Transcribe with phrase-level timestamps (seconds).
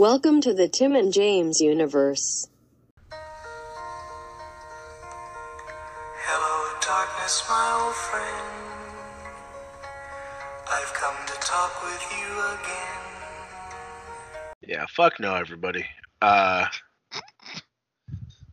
[0.00, 2.48] Welcome to the Tim and James universe.
[6.24, 8.46] Hello, darkness, my old friend.
[10.72, 13.02] I've come to talk with you again.
[14.62, 15.84] Yeah, fuck no, everybody.
[16.22, 16.64] Uh,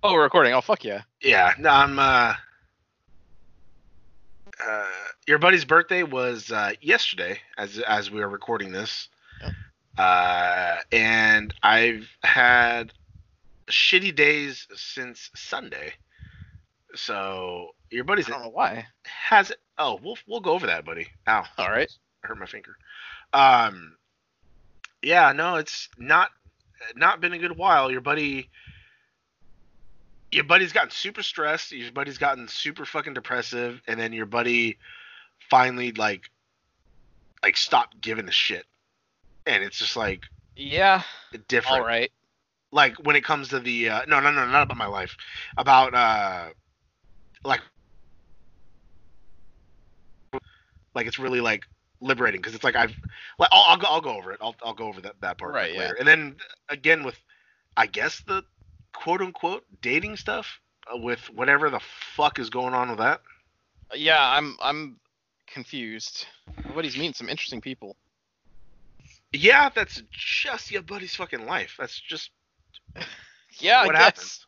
[0.04, 0.52] Oh, we're recording.
[0.54, 1.04] Oh, fuck yeah.
[1.22, 1.98] yeah, no, I'm.
[1.98, 2.34] Uh,
[4.62, 4.86] uh,
[5.26, 9.17] your buddy's birthday was uh, yesterday, as as we were recording this, Yep.
[9.98, 12.94] Uh, and I've had
[13.68, 15.94] shitty days since Sunday.
[16.96, 18.88] So your buddy's I don't know why.
[19.06, 19.58] has it.
[19.78, 21.08] Oh, we'll we'll go over that, buddy.
[21.28, 21.44] Ow.
[21.58, 21.92] All right.
[22.24, 22.76] I hurt my finger.
[23.34, 23.96] Um,
[25.02, 26.32] yeah, no, it's not
[26.96, 27.92] not been a good while.
[27.92, 28.50] Your buddy,
[30.32, 31.72] your buddy's gotten super stressed.
[31.72, 34.78] Your buddy's gotten super fucking depressive, and then your buddy
[35.50, 36.30] finally like
[37.44, 38.66] like stopped giving a shit.
[39.48, 40.24] And it's just like
[40.56, 41.04] Yeah.
[41.48, 41.82] different.
[41.82, 42.12] All right.
[42.72, 45.16] Like when it comes to the uh, no, no, no, not about my life,
[45.58, 46.50] about uh,
[47.46, 47.62] like
[50.94, 51.64] like it's really like
[52.02, 52.96] liberating because it's like I've
[53.40, 54.40] like I'll, I'll go I'll go over it.
[54.42, 55.94] I'll I'll go over that that part Right, yeah.
[55.98, 56.36] And then
[56.68, 57.18] again with
[57.78, 58.44] I guess the
[58.94, 60.60] quote unquote dating stuff
[60.94, 63.22] uh, with whatever the fuck is going on with that.
[63.96, 65.00] Yeah, I'm I'm
[65.48, 66.26] confused.
[66.74, 67.96] what he's meeting some interesting people.
[69.38, 71.76] Yeah, that's just your buddy's fucking life.
[71.78, 72.32] That's just
[73.60, 74.46] Yeah, what happens.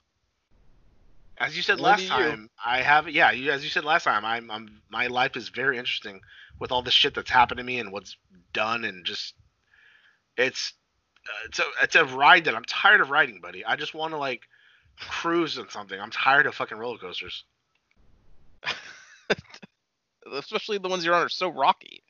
[1.37, 2.07] As you said Only last you.
[2.07, 3.31] time, I have yeah.
[3.31, 6.21] You, as you said last time, I'm I'm my life is very interesting
[6.59, 8.17] with all the shit that's happened to me and what's
[8.53, 9.35] done and just
[10.37, 10.73] it's
[11.27, 13.65] uh, it's a it's a ride that I'm tired of riding, buddy.
[13.65, 14.41] I just want to like
[14.99, 15.99] cruise on something.
[15.99, 17.45] I'm tired of fucking roller coasters.
[20.33, 22.03] Especially the ones you're on are so rocky.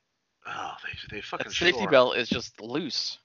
[0.50, 3.17] Oh, they they fucking That safety sure belt is just loose.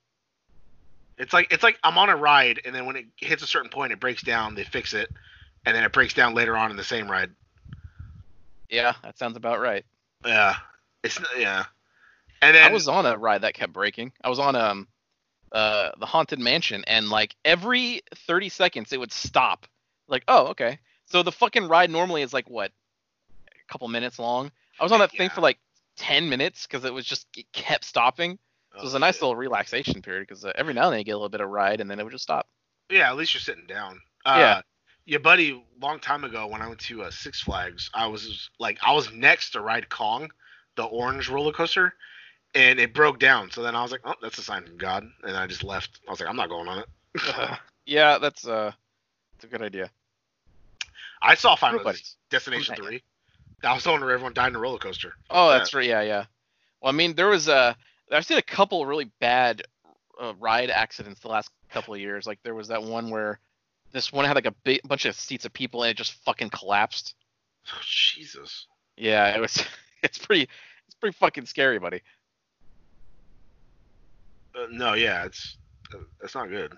[1.18, 3.70] It's like it's like I'm on a ride and then when it hits a certain
[3.70, 4.54] point, it breaks down.
[4.54, 5.10] They fix it,
[5.64, 7.30] and then it breaks down later on in the same ride.
[8.68, 9.84] Yeah, that sounds about right.
[10.24, 10.56] Yeah,
[11.02, 11.64] it's yeah.
[12.42, 14.12] And then I was on a ride that kept breaking.
[14.22, 14.88] I was on um
[15.52, 19.66] uh the haunted mansion and like every 30 seconds it would stop.
[20.08, 20.78] Like, oh, okay.
[21.06, 22.72] So the fucking ride normally is like what?
[23.48, 24.50] A couple minutes long.
[24.80, 25.58] I was on that thing for like
[25.96, 28.38] 10 minutes because it was just it kept stopping.
[28.72, 31.04] So it was a nice little relaxation period because uh, every now and then you
[31.04, 32.48] get a little bit of ride and then it would just stop.
[32.90, 34.00] Yeah, at least you're sitting down.
[34.26, 34.60] Uh, Yeah.
[35.06, 38.78] Your buddy, long time ago, when I went to uh, Six Flags, I was like,
[38.82, 40.30] I was next to ride Kong,
[40.76, 41.94] the orange roller coaster,
[42.54, 43.50] and it broke down.
[43.50, 46.00] So then I was like, oh, that's a sign from God, and I just left.
[46.08, 46.88] I was like, I'm not going on it.
[47.86, 48.72] yeah, that's uh
[49.34, 49.90] that's a good idea.
[51.20, 51.80] I saw Final
[52.30, 53.02] Destination Three.
[53.62, 55.14] That was the one where everyone died in a roller coaster.
[55.30, 55.58] Oh, Yeah.
[55.58, 55.86] that's right.
[55.86, 56.24] Yeah, yeah.
[56.82, 57.76] Well, I mean, there was a
[58.12, 59.62] I've seen a couple really bad
[60.20, 62.26] uh, ride accidents the last couple of years.
[62.26, 63.40] Like there was that one where
[63.92, 66.50] this one had like a big bunch of seats of people and it just fucking
[66.50, 67.14] collapsed.
[67.72, 68.66] Oh, Jesus.
[68.96, 69.62] Yeah, it was.
[70.02, 70.42] It's pretty.
[70.86, 72.02] It's pretty fucking scary, buddy.
[74.54, 75.56] Uh, no, yeah, it's
[75.94, 76.74] uh, that's not good.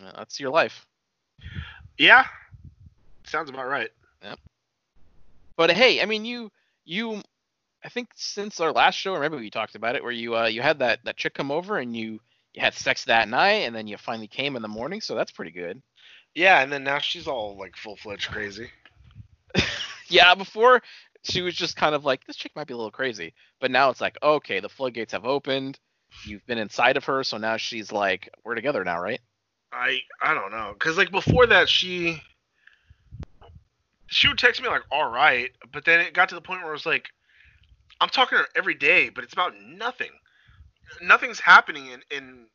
[0.00, 0.86] Yeah, that's your life.
[1.98, 2.24] Yeah,
[3.24, 3.90] sounds about right.
[5.60, 6.50] But hey, I mean, you
[6.86, 7.20] you.
[7.84, 10.62] I think since our last show, maybe we talked about it, where you uh you
[10.62, 12.18] had that that chick come over and you
[12.54, 15.32] you had sex that night and then you finally came in the morning, so that's
[15.32, 15.82] pretty good.
[16.34, 18.70] Yeah, and then now she's all like full fledged crazy.
[20.08, 20.80] Yeah, before
[21.24, 23.34] she was just kind of like, this chick might be a little crazy.
[23.60, 25.78] But now it's like, okay, the floodgates have opened.
[26.24, 29.20] You've been inside of her, so now she's like, we're together now, right?
[29.72, 32.22] I I don't know, cause like before that she
[34.10, 36.70] she would text me like all right, but then it got to the point where
[36.70, 37.10] I was like
[38.00, 40.12] I'm talking to her every day, but it's about nothing.
[41.02, 42.48] Nothing's happening in in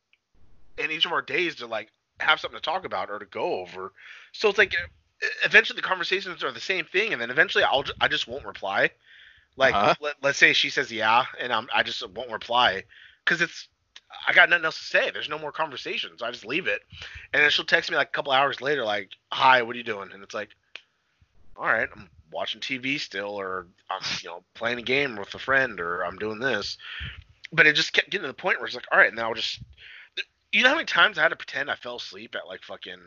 [0.78, 3.60] in each of our days to like have something to talk about or to go
[3.60, 3.94] over.
[4.34, 4.76] So it's like
[5.46, 8.46] eventually the conversations are the same thing, and then eventually I'll ju- I just won't
[8.46, 8.92] reply.
[9.58, 9.96] Like Uh-huh.
[10.02, 12.84] let, let's say she says yeah, and I'm I just won't reply
[13.26, 13.70] because it's
[14.28, 15.12] I got nothing else to say.
[15.12, 16.22] There's no more conversations.
[16.24, 16.82] I just leave it,
[17.34, 19.84] and then she'll text me like a couple hours later, like, "Hi, what are you
[19.84, 20.50] doing?" And it's like,
[21.58, 25.40] "All right, I'm watching TV still, or I'm you know playing a game with a
[25.40, 26.78] friend, or I'm doing this."
[27.52, 29.36] But it just kept getting to the point where it's like, "All right, now I'll
[29.36, 29.60] just."
[30.52, 33.02] You know how many times I had to pretend I fell asleep at like fucking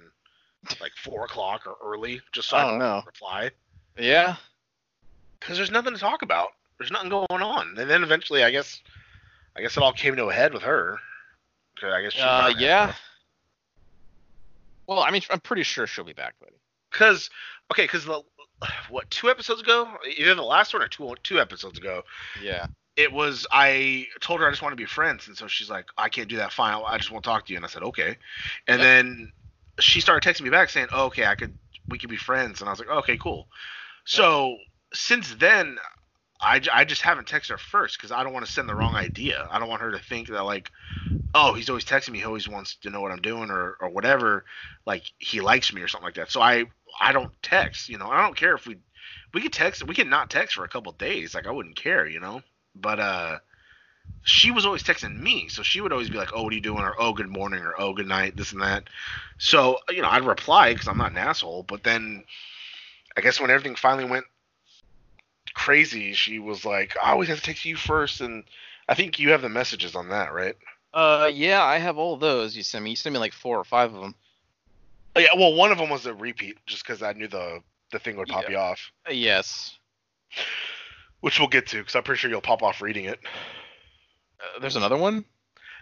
[0.80, 3.50] like four o'clock or early just so I Oh, don't know reply
[3.96, 4.36] Yeah.
[5.40, 6.48] because there's nothing to talk about.
[6.78, 7.78] There's nothing going on.
[7.78, 8.82] And then eventually, I guess,
[9.56, 11.00] I guess it all came to a head with her.
[11.80, 12.94] 'Cause I guess she Uh, yeah.
[14.86, 16.60] Well, I mean, I'm pretty sure she'll be back, buddy.
[16.90, 17.30] Because
[17.72, 18.22] okay, because the
[18.90, 22.02] what two episodes ago, either the last one or two two episodes ago,
[22.42, 22.66] Yeah.
[22.96, 25.86] it was I told her I just want to be friends, and so she's like,
[25.96, 26.52] I can't do that.
[26.52, 27.56] Fine, I just won't talk to you.
[27.56, 28.16] And I said, okay.
[28.66, 29.32] And then
[29.80, 31.54] she started texting me back saying, oh, okay, I could,
[31.88, 32.60] we could be friends.
[32.60, 33.46] And I was like, okay, cool.
[34.04, 34.56] So
[34.92, 35.78] since then,
[36.40, 38.94] I, I just haven't texted her first because I don't want to send the wrong
[38.94, 39.46] idea.
[39.50, 40.70] I don't want her to think that like,
[41.34, 42.18] oh, he's always texting me.
[42.18, 44.44] He always wants to know what I'm doing or or whatever.
[44.86, 46.30] Like he likes me or something like that.
[46.30, 46.64] So I
[47.00, 47.88] I don't text.
[47.88, 48.78] You know, I don't care if we
[49.34, 49.86] we could text.
[49.86, 51.34] We could not text for a couple days.
[51.34, 52.06] Like I wouldn't care.
[52.06, 52.42] You know.
[52.74, 53.38] But uh,
[54.22, 56.62] she was always texting me, so she would always be like, "Oh, what are you
[56.62, 58.88] doing?" or "Oh, good morning," or "Oh, good night," this and that.
[59.38, 61.62] So you know, I'd reply because I'm not an asshole.
[61.62, 62.24] But then,
[63.16, 64.26] I guess when everything finally went
[65.54, 68.44] crazy, she was like, "I always have to text you first, and
[68.88, 70.56] I think you have the messages on that, right?
[70.92, 72.90] Uh, yeah, I have all those you sent me.
[72.90, 74.14] You sent me like four or five of them.
[75.18, 75.34] Oh, yeah.
[75.36, 77.58] Well, one of them was a repeat, just because I knew the
[77.90, 78.50] the thing would pop Yeah.
[78.50, 79.76] you off, Uh, yes.
[81.20, 83.18] which we'll get to, because I'm pretty sure you'll pop off reading it.
[84.40, 85.24] Uh, there's another one.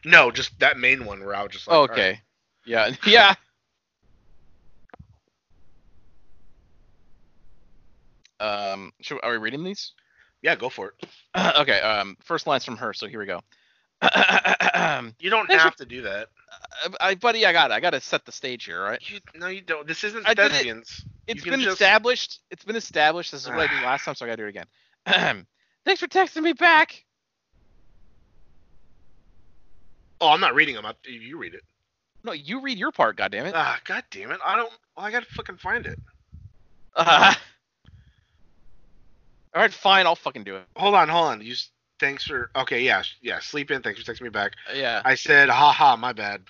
[0.07, 2.21] No, just that main one where I was just like, Oh, "All right." okay.
[2.65, 2.95] Yeah.
[3.07, 3.35] Yeah.
[8.41, 9.93] Um, should, are we reading these?
[10.43, 11.09] yeah, go for it.
[11.59, 11.81] okay.
[11.81, 12.93] Um, first lines from her.
[12.93, 13.41] So here we go.
[15.19, 16.29] You don't Thanks for- have to do that.
[17.01, 17.75] I, buddy, I got it.
[17.75, 19.11] I got to set the stage here, all right?
[19.11, 19.87] You, no, you don't.
[19.87, 20.53] This isn't did it.
[20.53, 21.05] thespians.
[21.27, 22.41] It's been just- established.
[22.51, 23.33] It's been established.
[23.33, 24.67] This is what I did last time, so I gotta do it again.
[25.85, 27.05] Thanks for texting me back.
[30.21, 30.87] Oh, I'm not reading them.
[30.87, 31.63] I, you read it.
[32.25, 33.53] No, you read your part, goddammit.
[33.55, 34.41] Ah, god damn it!
[34.45, 34.73] I don't.
[34.97, 35.99] Well, I gotta fucking find it.
[36.95, 37.35] Uh,
[39.55, 40.07] all right, fine.
[40.07, 40.65] I'll fucking do it.
[40.77, 41.41] Hold on, hold on.
[41.43, 41.53] You.
[41.53, 42.51] s- Thanks for.
[42.55, 43.39] Okay, yeah, yeah.
[43.41, 43.83] Sleep in.
[43.83, 44.53] Thanks for texting me back.
[44.75, 45.03] Yeah.
[45.05, 46.43] I said, haha, my bad.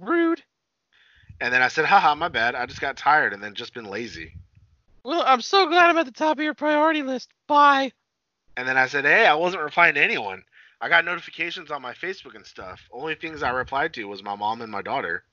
[0.00, 0.42] Rude.
[1.40, 2.54] And then I said, haha, my bad.
[2.54, 4.34] I just got tired and then just been lazy.
[5.04, 7.30] Well, I'm so glad I'm at the top of your priority list.
[7.48, 7.92] Bye.
[8.56, 10.44] And then I said, hey, I wasn't replying to anyone.
[10.80, 12.80] I got notifications on my Facebook and stuff.
[12.92, 15.24] Only things I replied to was my mom and my daughter.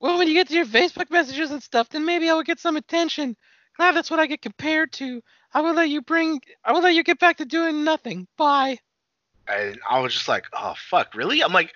[0.00, 2.58] Well, when you get to your Facebook messages and stuff, then maybe I will get
[2.58, 3.36] some attention.
[3.76, 5.22] Glad that's what I get compared to.
[5.54, 6.40] I will let you bring.
[6.64, 8.26] I will let you get back to doing nothing.
[8.36, 8.78] Bye.
[9.48, 11.42] And I was just like, oh fuck, really?
[11.42, 11.72] I'm like,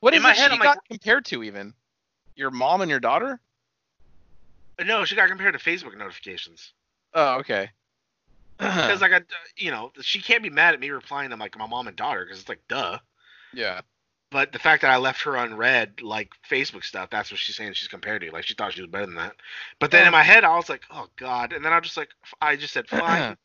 [0.00, 1.74] What In is my it head, she I'm like- got compared to even?
[2.36, 3.40] Your mom and your daughter?
[4.78, 6.72] Uh, no, she got compared to Facebook notifications.
[7.14, 7.70] Oh, okay.
[8.58, 9.22] Because I got,
[9.56, 12.24] you know, she can't be mad at me replying to like my mom and daughter
[12.24, 12.98] because it's like, duh.
[13.52, 13.80] yeah.
[14.36, 17.72] But the fact that I left her unread, like Facebook stuff, that's what she's saying
[17.72, 18.30] she's compared to.
[18.30, 19.34] Like she thought she was better than that.
[19.80, 21.54] But then in my head, I was like, oh god.
[21.54, 22.10] And then I just like,
[22.42, 23.38] I just said fine.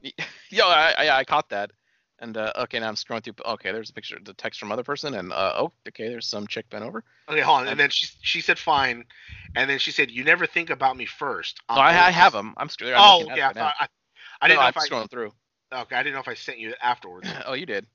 [0.50, 1.72] Yo, I, I I caught that.
[2.20, 3.34] And uh, okay, now I'm scrolling through.
[3.44, 6.46] Okay, there's a picture, the text from other person, and uh, oh, okay, there's some
[6.46, 7.02] chick bent over.
[7.28, 7.66] okay, hold on.
[7.66, 9.04] And then she she said fine.
[9.56, 11.58] And then she said, you never think about me first.
[11.68, 12.54] No, I'm I, I have them.
[12.56, 13.42] I'm, sc- I'm Oh, okay.
[13.42, 13.88] I thought I,
[14.40, 14.86] I didn't No, know I'm if I.
[14.86, 15.32] scrolling through.
[15.72, 17.26] Okay, I didn't know if I sent you afterwards.
[17.46, 17.86] oh, you did.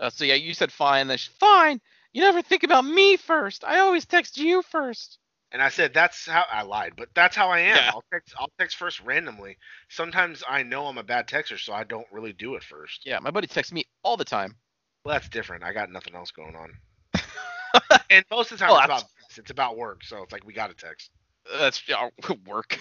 [0.00, 1.06] Uh, so yeah, you said fine.
[1.06, 1.80] Then she, fine.
[2.12, 3.64] You never think about me first.
[3.64, 5.18] I always text you first.
[5.52, 7.76] And I said that's how I lied, but that's how I am.
[7.76, 7.90] Yeah.
[7.92, 9.58] I'll text I'll text first randomly.
[9.88, 13.04] Sometimes I know I'm a bad texter, so I don't really do it first.
[13.04, 14.56] Yeah, my buddy texts me all the time.
[15.04, 15.64] Well, that's different.
[15.64, 16.72] I got nothing else going on.
[18.10, 19.04] and most of the time it's about
[19.36, 21.10] it's about work, so it's like we got to text.
[21.58, 22.08] That's yeah,
[22.46, 22.78] work.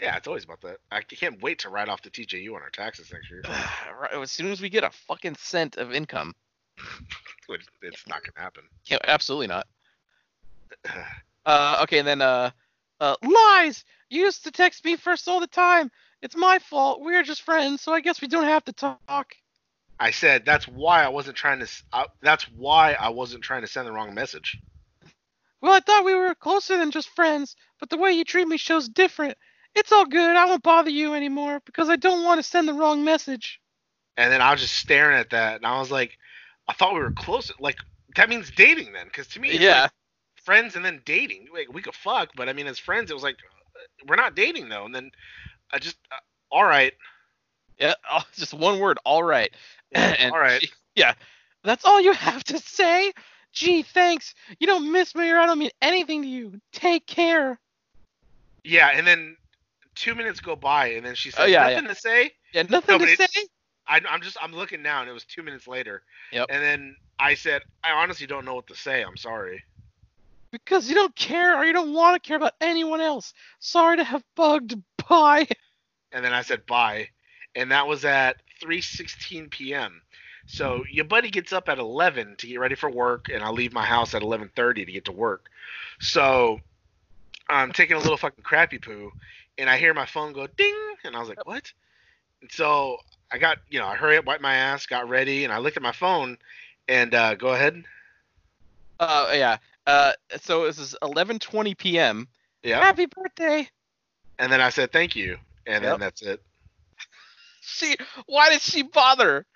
[0.00, 0.78] Yeah, it's always about that.
[0.90, 3.42] I can't wait to write off the TJU on our taxes next year.
[4.20, 6.34] as soon as we get a fucking cent of income.
[7.46, 8.64] Which it's not gonna happen.
[8.86, 9.66] Yeah, absolutely not.
[11.44, 12.52] Uh, okay, and then uh,
[13.00, 13.84] uh, lies.
[14.10, 15.90] You used to text me first all the time.
[16.22, 17.00] It's my fault.
[17.00, 19.34] We're just friends, so I guess we don't have to talk.
[19.98, 21.68] I said that's why I wasn't trying to.
[21.92, 24.56] Uh, that's why I wasn't trying to send the wrong message.
[25.60, 28.56] Well, I thought we were closer than just friends, but the way you treat me
[28.56, 29.36] shows different.
[29.74, 30.36] It's all good.
[30.36, 33.60] I won't bother you anymore because I don't want to send the wrong message.
[34.16, 36.18] And then I was just staring at that, and I was like,
[36.68, 37.50] I thought we were close.
[37.60, 37.76] Like
[38.16, 39.82] that means dating then, because to me, it's yeah.
[39.82, 39.92] like
[40.44, 41.48] friends and then dating.
[41.52, 43.36] Like, we could fuck, but I mean, as friends, it was like
[43.76, 44.84] uh, we're not dating though.
[44.84, 45.10] And then
[45.72, 46.16] I just, uh,
[46.50, 46.92] all right,
[47.78, 47.94] Yeah.
[48.10, 48.98] Oh, just one word.
[49.04, 49.50] All right.
[49.92, 50.60] yeah, And all right.
[50.60, 51.14] she- yeah.
[51.64, 53.12] That's all you have to say?
[53.52, 54.34] Gee, thanks.
[54.60, 56.60] You don't miss me or I don't mean anything to you.
[56.72, 57.58] Take care.
[58.64, 59.36] Yeah, and then
[60.02, 62.32] two minutes go by, and then she said Oh, yeah, nothing to say.
[62.52, 63.46] Yeah, nothing but to say.
[63.86, 66.02] I, I'm just, I'm looking now, and it was two minutes later.
[66.32, 66.46] Yep.
[66.50, 69.02] And then I said, I honestly don't know what to say.
[69.02, 69.62] I'm sorry.
[70.50, 73.32] Because you don't care or you don't want to care about anyone else.
[73.60, 74.74] Sorry to have bugged.
[75.08, 75.46] Bye.
[76.10, 77.08] And then I said bye,
[77.54, 80.02] and that was at 3:16 p.m.
[80.46, 83.72] So your buddy gets up at 11 to get ready for work, and I leave
[83.72, 85.48] my house at 11:30 to get to work.
[86.00, 86.60] So
[87.48, 89.12] I'm taking a little fucking crappy poo,
[89.58, 91.70] and I hear my phone go ding, and I was like, what?
[92.40, 92.98] And so
[93.30, 95.76] I got you know I hurry up, wipe my ass, got ready, and I looked
[95.76, 96.38] at my phone,
[96.88, 97.82] and uh, go ahead.
[99.00, 99.56] Uh, yeah.
[99.86, 102.28] Uh, so this is 11:20 p.m.
[102.62, 102.80] Yeah.
[102.80, 103.68] Happy birthday.
[104.38, 105.92] And then I said thank you, and Yep.
[105.92, 106.42] then that's it.
[107.60, 107.96] She.
[108.26, 109.46] Why did she bother?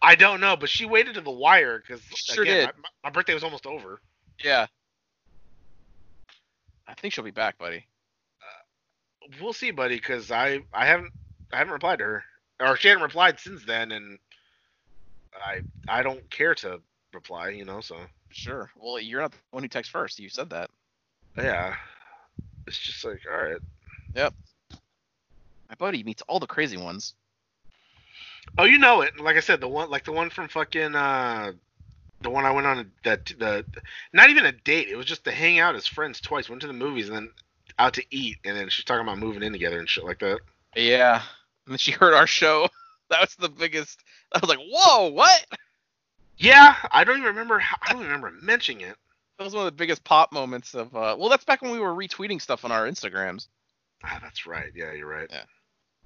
[0.00, 2.70] I don't know, but she waited to the wire because Sure again.
[2.76, 4.00] My, my birthday was almost over.
[4.42, 4.66] Yeah.
[6.86, 7.84] I think she'll be back, buddy.
[9.40, 11.12] We'll see, buddy, because I I haven't
[11.52, 12.24] I haven't replied to her,
[12.60, 14.18] or she hadn't replied since then, and
[15.34, 16.80] I I don't care to
[17.12, 17.80] reply, you know.
[17.80, 17.96] So
[18.30, 18.70] Sure.
[18.76, 20.18] Well, you're not the one who texts first.
[20.18, 20.70] You said that.
[21.36, 21.74] yeah,
[22.66, 23.60] it's just like all right.
[24.14, 24.34] Yep.
[25.68, 27.14] My buddy meets all the crazy ones.
[28.56, 29.20] Oh, you know it.
[29.20, 31.52] Like I said, the one like the one from fucking uh
[32.20, 33.64] the one I went on a, that the
[34.12, 34.88] not even a date.
[34.88, 36.48] It was just to hang out as friends twice.
[36.48, 37.30] Went to the movies and then
[37.78, 40.40] out to eat, and then she's talking about moving in together and shit like that.
[40.76, 41.22] Yeah.
[41.66, 42.68] And then she heard our show.
[43.10, 44.00] That was the biggest.
[44.34, 45.46] I was like, whoa, what?
[46.36, 47.58] Yeah, I don't even remember.
[47.58, 48.96] How, I don't even remember mentioning it.
[49.38, 50.94] That was one of the biggest pop moments of.
[50.94, 53.46] Uh, well, that's back when we were retweeting stuff on our Instagrams,
[54.04, 54.70] Ah, that's right.
[54.74, 55.26] Yeah, you're right.
[55.30, 55.44] Yeah.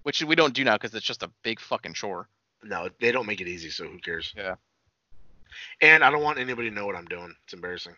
[0.04, 2.28] which we don't do now because it's just a big fucking chore.
[2.62, 4.32] No, they don't make it easy, so who cares?
[4.36, 4.54] Yeah.
[5.80, 7.34] And I don't want anybody to know what I'm doing.
[7.42, 7.96] It's embarrassing.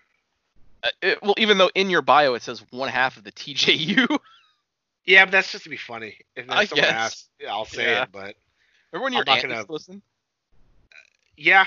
[0.85, 4.19] Uh, it- well, even though in your bio it says one half of the TJU.
[5.07, 6.19] Yeah, but that's just to be funny.
[6.37, 6.93] If I someone guess.
[6.95, 8.03] asks, yeah, I'll say Yeah.
[8.05, 8.09] it.
[8.13, 8.37] But
[8.93, 10.03] Remember when I'm your not aunt gonna- listen?
[11.37, 11.65] yeah,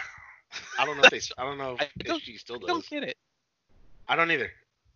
[0.79, 1.21] I don't know if they.
[1.37, 2.69] I don't know if, don't- she still does.
[2.69, 3.17] I don't get it.
[4.07, 4.51] I don't either.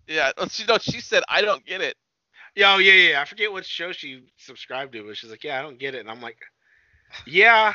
[0.08, 1.98] Yeah, oh, she no, she said I don't get it.
[2.56, 3.10] Yeah, oh, yeah, yeah.
[3.12, 3.22] yeah.
[3.22, 6.00] I forget what show she subscribed to, but she's like, "Yeah, I don't get it,"
[6.00, 6.38] and I'm like,
[7.26, 7.74] "Yeah,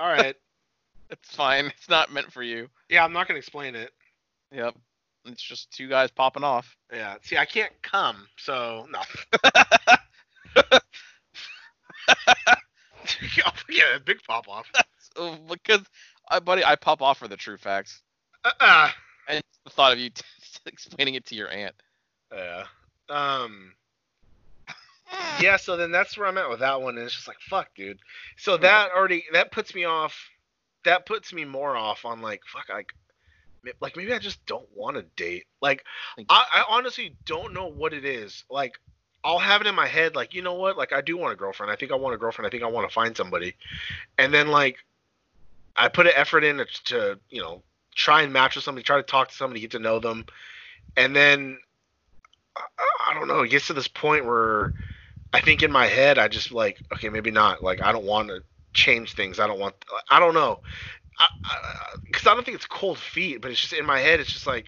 [0.00, 0.34] all right,
[1.10, 1.66] It's fine.
[1.66, 2.68] It's not meant for you.
[2.88, 3.92] yeah, I'm not gonna explain it."
[4.50, 4.74] Yep.
[5.24, 6.76] It's just two guys popping off.
[6.92, 9.00] Yeah, see, I can't come, so no.
[13.68, 14.70] yeah, big pop off.
[15.16, 15.82] So, because,
[16.30, 18.02] uh, buddy, I pop off for the true facts.
[18.44, 18.90] Uh-uh.
[19.28, 20.10] And the thought of you
[20.66, 21.74] explaining it to your aunt.
[22.34, 22.64] Yeah.
[23.08, 23.74] Um.
[25.40, 25.56] Yeah.
[25.56, 27.98] So then that's where I'm at with that one, and it's just like, fuck, dude.
[28.36, 30.16] So that already that puts me off.
[30.84, 32.92] That puts me more off on like, fuck, like,
[33.80, 35.44] like maybe I just don't want to date.
[35.60, 35.84] Like,
[36.28, 38.44] I, I honestly don't know what it is.
[38.50, 38.78] Like,
[39.24, 40.76] I'll have it in my head, like, you know what?
[40.76, 41.70] Like, I do want a girlfriend.
[41.70, 42.46] I think I want a girlfriend.
[42.46, 43.54] I think I want to find somebody.
[44.18, 44.78] And then like,
[45.76, 47.62] I put an effort in to, to you know
[47.94, 50.26] try and match with somebody, try to talk to somebody, get to know them,
[50.96, 51.58] and then
[52.56, 52.62] I,
[53.10, 53.40] I don't know.
[53.42, 54.72] It gets to this point where
[55.32, 57.62] I think in my head I just like, okay, maybe not.
[57.62, 58.42] Like I don't want to
[58.74, 59.40] change things.
[59.40, 59.74] I don't want.
[60.10, 60.60] I don't know.
[62.22, 64.20] Because I, don't think it's cold feet, but it's just in my head.
[64.20, 64.66] It's just like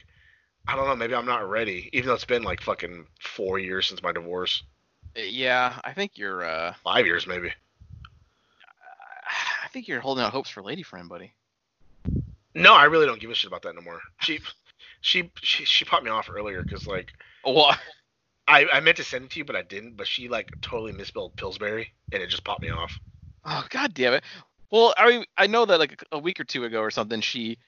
[0.67, 0.97] I don't know.
[0.97, 4.65] Maybe I'm not ready, even though it's been like fucking four years since my divorce.
[5.17, 6.43] Uh, Yeah, I think you're.
[6.43, 7.53] uh Five years maybe.
[9.65, 11.33] I think you're holding out hopes for lady friend, buddy.
[12.57, 14.01] No, I really don't give a shit about that no more.
[14.21, 14.41] She,
[15.01, 17.13] she, she, she popped me off earlier because like
[17.45, 17.79] What?
[18.49, 19.97] I, I meant to send it to you, but I didn't.
[19.97, 22.99] But she like totally misspelled Pillsbury, and it just popped me off.
[23.45, 24.25] Oh god damn it.
[24.75, 27.59] Well, I mean, I know that like a week or two ago or something, she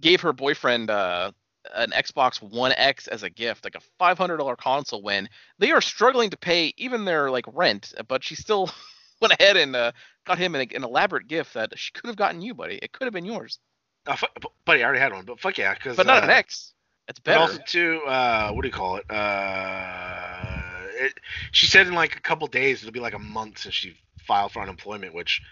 [0.00, 1.30] gave her boyfriend uh,
[1.74, 5.02] an Xbox One X as a gift, like a five hundred dollar console.
[5.02, 8.70] When they are struggling to pay even their like rent, but she still
[9.22, 9.92] went ahead and uh,
[10.26, 12.80] got him an, an elaborate gift that she could have gotten you, buddy.
[12.82, 13.60] It could have been yours,
[14.06, 14.16] Uh,
[14.64, 16.74] buddy, I already had one, but fuck yeah, because but not uh, an X.
[17.08, 17.38] It's But better.
[17.38, 19.10] also too, uh, what do you call it?
[19.10, 21.20] Uh, it,
[21.52, 23.96] she said in like a couple days it'll be like a month since she
[24.26, 25.42] filed for unemployment, which,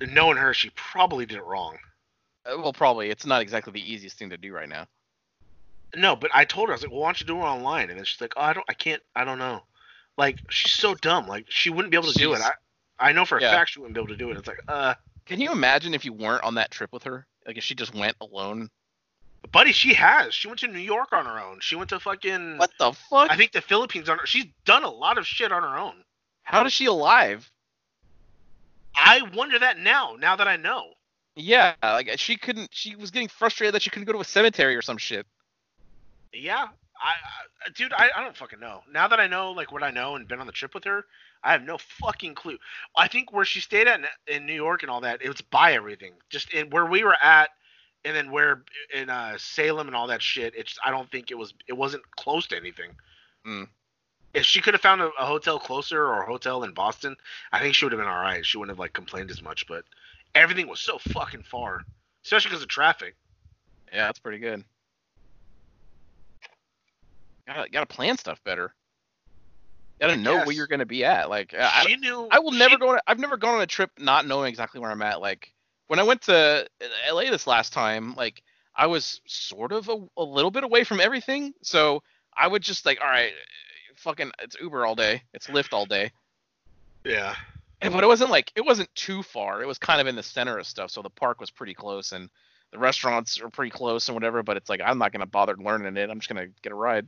[0.00, 1.76] knowing her, she probably did it wrong.
[2.46, 4.86] Uh, well, probably it's not exactly the easiest thing to do right now.
[5.96, 7.88] No, but I told her I was like, well, why don't you do it online?
[7.90, 9.62] And then she's like, oh, I don't, I can't, I don't know.
[10.16, 11.26] Like she's so dumb.
[11.26, 12.40] Like she wouldn't be able to do it.
[12.40, 12.52] I,
[12.98, 13.52] I know for a Yeah.
[13.52, 14.36] fact she wouldn't be able to do it.
[14.36, 14.94] It's like, uh,
[15.26, 17.26] Can you imagine if you weren't on that trip with her?
[17.46, 18.68] Like if she just went alone?
[19.52, 20.34] buddy, she has.
[20.34, 21.60] She went to New York on her own.
[21.60, 22.58] She went to fucking.
[22.58, 23.30] What the fuck?
[23.30, 24.26] I think the Philippines on her.
[24.26, 26.02] She's done a lot of shit on her own.
[26.42, 27.50] How is she alive?
[28.98, 30.16] I wonder that now.
[30.18, 30.92] Now that I know.
[31.36, 32.70] Yeah, like she couldn't.
[32.72, 35.24] She was getting frustrated that she couldn't go to a cemetery or some shit.
[36.32, 36.66] Yeah,
[37.00, 37.12] I,
[37.66, 38.82] I dude, I, I don't fucking know.
[38.92, 41.06] Now that I know like what I know and been on the trip with her,
[41.44, 42.58] I have no fucking clue.
[42.96, 45.40] I think where she stayed at in, in New York and all that, it was
[45.40, 46.14] by everything.
[46.28, 47.50] Just in where we were at,
[48.04, 50.54] and then where in uh, Salem and all that shit.
[50.56, 52.90] It's I don't think it was it wasn't close to anything.
[53.46, 53.68] Mm.
[54.34, 57.16] If she could have found a, a hotel closer or a hotel in Boston,
[57.52, 58.44] I think she would have been all right.
[58.44, 59.66] She wouldn't have like complained as much.
[59.66, 59.84] But
[60.34, 61.82] everything was so fucking far,
[62.24, 63.16] especially because of traffic.
[63.92, 64.64] Yeah, that's pretty good.
[67.46, 68.74] Gotta gotta plan stuff better.
[70.00, 71.30] Gotta know where you're gonna be at.
[71.30, 72.28] Like I, she knew.
[72.30, 72.90] I will never go.
[72.90, 75.20] On, I've never gone on a trip not knowing exactly where I'm at.
[75.20, 75.52] Like
[75.88, 78.42] when I went to uh, LA this last time, like
[78.76, 81.52] I was sort of a, a little bit away from everything.
[81.62, 82.02] So
[82.36, 83.32] I would just like, all right,
[83.98, 86.10] fucking, it's Uber all day, it's Lyft all day.
[87.04, 87.34] Yeah.
[87.80, 89.62] And, but it wasn't like it wasn't too far.
[89.62, 92.10] It was kind of in the center of stuff, so the park was pretty close
[92.12, 92.28] and
[92.72, 94.42] the restaurants are pretty close and whatever.
[94.42, 96.10] But it's like I'm not gonna bother learning it.
[96.10, 97.06] I'm just gonna get a ride.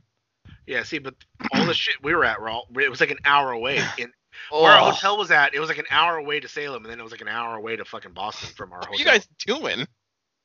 [0.65, 0.83] Yeah.
[0.83, 1.13] See, but
[1.53, 3.79] all the shit we were at, were all, it was like an hour away.
[3.97, 4.13] In
[4.49, 6.91] where our Oh, hotel was at, it was like an hour away to Salem, and
[6.91, 8.95] then it was like an hour away to fucking Boston from our what hotel.
[8.95, 9.85] are you guys doing?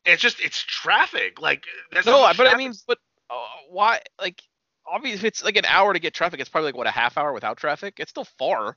[0.05, 1.41] It's just it's traffic.
[1.41, 1.63] Like
[1.93, 2.99] that's No, I- but I mean, but
[3.31, 3.37] uh,
[3.71, 4.01] why?
[4.21, 4.43] Like,
[4.91, 7.17] obviously, if it's like an hour to get traffic, it's probably like what a half
[7.19, 7.95] hour without traffic.
[7.99, 8.77] It's still far.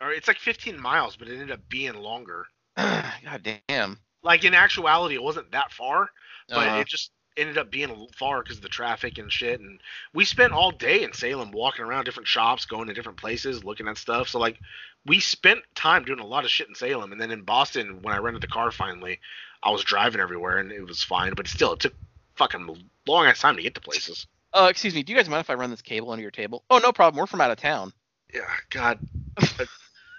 [0.00, 2.46] or it's like 15 miles, but it ended up being longer.
[2.76, 3.98] God damn.
[4.22, 6.10] Like in actuality, it wasn't that far,
[6.48, 6.80] but Uh-huh.
[6.80, 9.60] it just ended up being far because of the traffic and shit.
[9.60, 9.80] And
[10.14, 13.88] we spent all day in Salem walking around different shops, going to different places, looking
[13.88, 14.28] at stuff.
[14.28, 14.58] So like,
[15.06, 17.12] we spent time doing a lot of shit in Salem.
[17.12, 19.20] And then in Boston, when I rented the car finally,
[19.62, 21.34] I was driving everywhere and it was fine.
[21.34, 21.94] But still, it took
[22.36, 24.26] fucking long ass time to get to places.
[24.56, 25.02] Uh, excuse me.
[25.02, 26.64] Do you guys mind if I run this cable under your table?
[26.70, 27.20] Oh, no problem.
[27.20, 27.92] We're from out of town.
[28.32, 28.98] Yeah, God,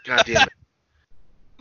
[0.05, 0.49] God damn it,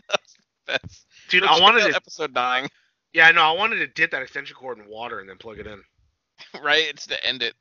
[0.67, 1.43] That's dude.
[1.43, 1.97] I wanted to.
[1.97, 2.69] episode nine,
[3.15, 3.43] Yeah, I know.
[3.43, 5.83] I wanted to dip that extension cord in water and then plug it in.
[6.63, 6.85] right?
[6.89, 7.55] It's to end it.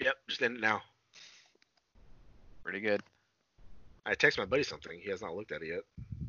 [0.00, 0.82] Yep, just end it now.
[2.62, 3.00] Pretty good.
[4.04, 5.00] I text my buddy something.
[5.02, 5.80] He has not looked at it yet.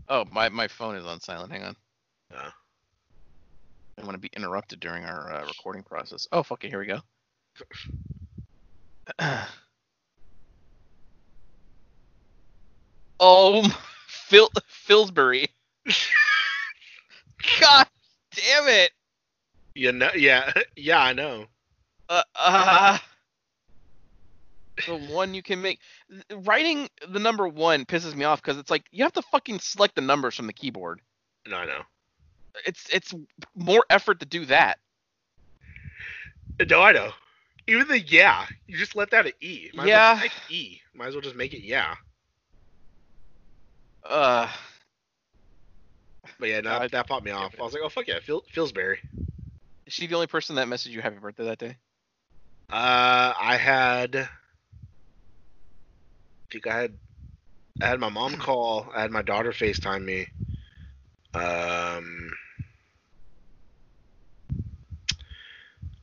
[0.07, 1.51] Oh, my my phone is on silent.
[1.51, 1.75] Hang on.
[2.31, 2.47] Yeah.
[2.47, 2.51] I
[3.97, 6.27] don't want to be interrupted during our uh, recording process.
[6.31, 6.69] Oh, fuck it.
[6.69, 7.01] Here we go.
[13.19, 15.47] oh, Phil Philsbury.
[17.61, 17.87] God
[18.35, 18.91] damn it.
[19.75, 21.45] You know, yeah, yeah, I know.
[22.09, 22.97] Uh, uh,
[24.87, 25.79] the one you can make.
[26.31, 29.95] Writing the number one pisses me off because it's like you have to fucking select
[29.95, 31.01] the numbers from the keyboard.
[31.47, 31.81] No, I know.
[32.65, 33.13] It's it's
[33.55, 34.79] more effort to do that.
[36.69, 37.11] No, I know.
[37.67, 39.69] Even the yeah, you just let that at E.
[39.73, 40.13] Might Yeah.
[40.13, 40.79] As well E.
[40.95, 41.95] Might as well just make it yeah.
[44.07, 44.47] Uh,
[46.39, 47.53] But yeah, no, that popped me off.
[47.59, 48.99] I was like, oh fuck yeah, Phil, Philsbury.
[49.85, 51.77] is she the only person that messaged you happy birthday that day?
[52.69, 54.15] Uh, I had.
[54.15, 54.29] I
[56.51, 56.93] think I had.
[57.81, 58.87] I had my mom call.
[58.95, 60.27] I had my daughter Facetime me.
[61.33, 62.29] Um.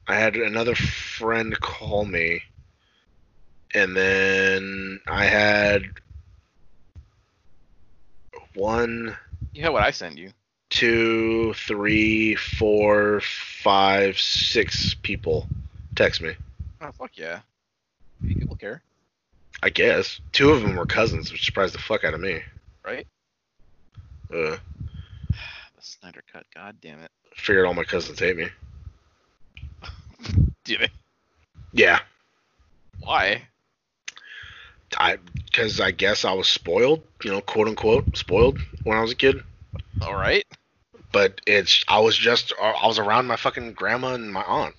[0.06, 2.42] I had another friend call me.
[3.74, 5.82] And then I had
[8.54, 9.16] one,
[9.52, 10.30] You had what I sent you.
[10.70, 15.48] two, three, four, five, six people
[15.96, 16.34] text me.
[16.80, 17.40] Oh fuck yeah.
[18.26, 18.82] People care,
[19.62, 20.20] I guess.
[20.32, 22.40] Two of them were cousins, which surprised the fuck out of me.
[22.84, 23.06] right?
[24.32, 24.56] Uh,
[25.76, 26.46] The Snyder cut.
[26.54, 27.10] God damn it.
[27.36, 28.48] figured all my cousins hate me.
[30.64, 30.90] Did it?
[31.72, 32.00] Yeah,
[33.00, 33.42] Why?
[34.96, 39.12] I because I guess I was spoiled, you know, quote unquote spoiled when I was
[39.12, 39.42] a kid.
[40.00, 40.44] All right.
[41.12, 44.74] But it's I was just uh, I was around my fucking grandma and my aunt.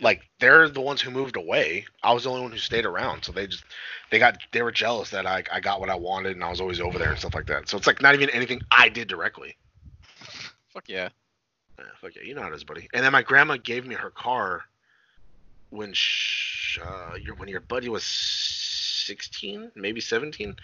[0.00, 1.86] Like they're the ones who moved away.
[2.02, 3.64] I was the only one who stayed around, so they just
[4.10, 6.60] they got they were jealous that I I got what I wanted and I was
[6.60, 7.68] always over there and stuff like that.
[7.68, 9.56] So it's like not even anything I did directly.
[10.68, 11.08] Fuck yeah.
[11.78, 12.88] Yeah, fuck yeah, you know how it is, buddy.
[12.94, 14.64] And then my grandma gave me her car
[15.70, 20.56] when sh- uh, your when your buddy was 16, maybe 17.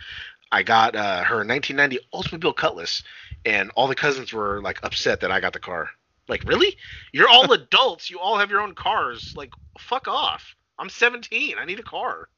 [0.50, 3.02] I got uh, her 1990 Oldsmobile Cutlass,
[3.44, 5.88] and all the cousins were like upset that I got the car.
[6.28, 6.76] Like, really?
[7.12, 8.10] You're all adults.
[8.10, 9.34] You all have your own cars.
[9.36, 10.54] Like, fuck off.
[10.78, 11.56] I'm 17.
[11.58, 12.28] I need a car.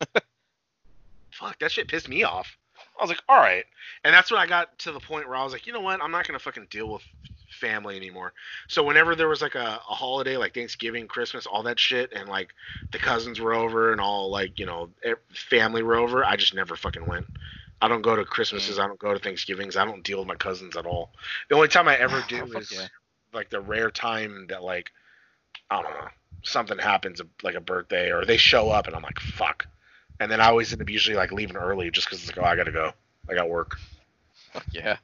[1.32, 2.56] fuck, that shit pissed me off.
[2.98, 3.64] I was like, all right.
[4.04, 6.02] And that's when I got to the point where I was like, you know what?
[6.02, 7.02] I'm not gonna fucking deal with
[7.58, 8.32] family anymore.
[8.68, 12.28] So whenever there was like a, a holiday like Thanksgiving, Christmas, all that shit, and
[12.28, 12.50] like
[12.92, 14.90] the cousins were over and all like you know
[15.30, 17.26] family were over, I just never fucking went.
[17.80, 18.78] I don't go to Christmases.
[18.78, 19.76] I don't go to Thanksgivings.
[19.76, 21.10] I don't deal with my cousins at all.
[21.48, 22.88] The only time I ever oh, do Oh, is yeah.
[23.32, 24.90] like the rare time that like
[25.70, 26.08] I don't know
[26.44, 29.66] something happens like a birthday or they show up and I'm like fuck,
[30.20, 32.48] and then I always end up usually like leaving early just because it's like oh
[32.48, 32.92] I gotta go,
[33.28, 33.76] I got work.
[34.52, 34.96] Fuck yeah.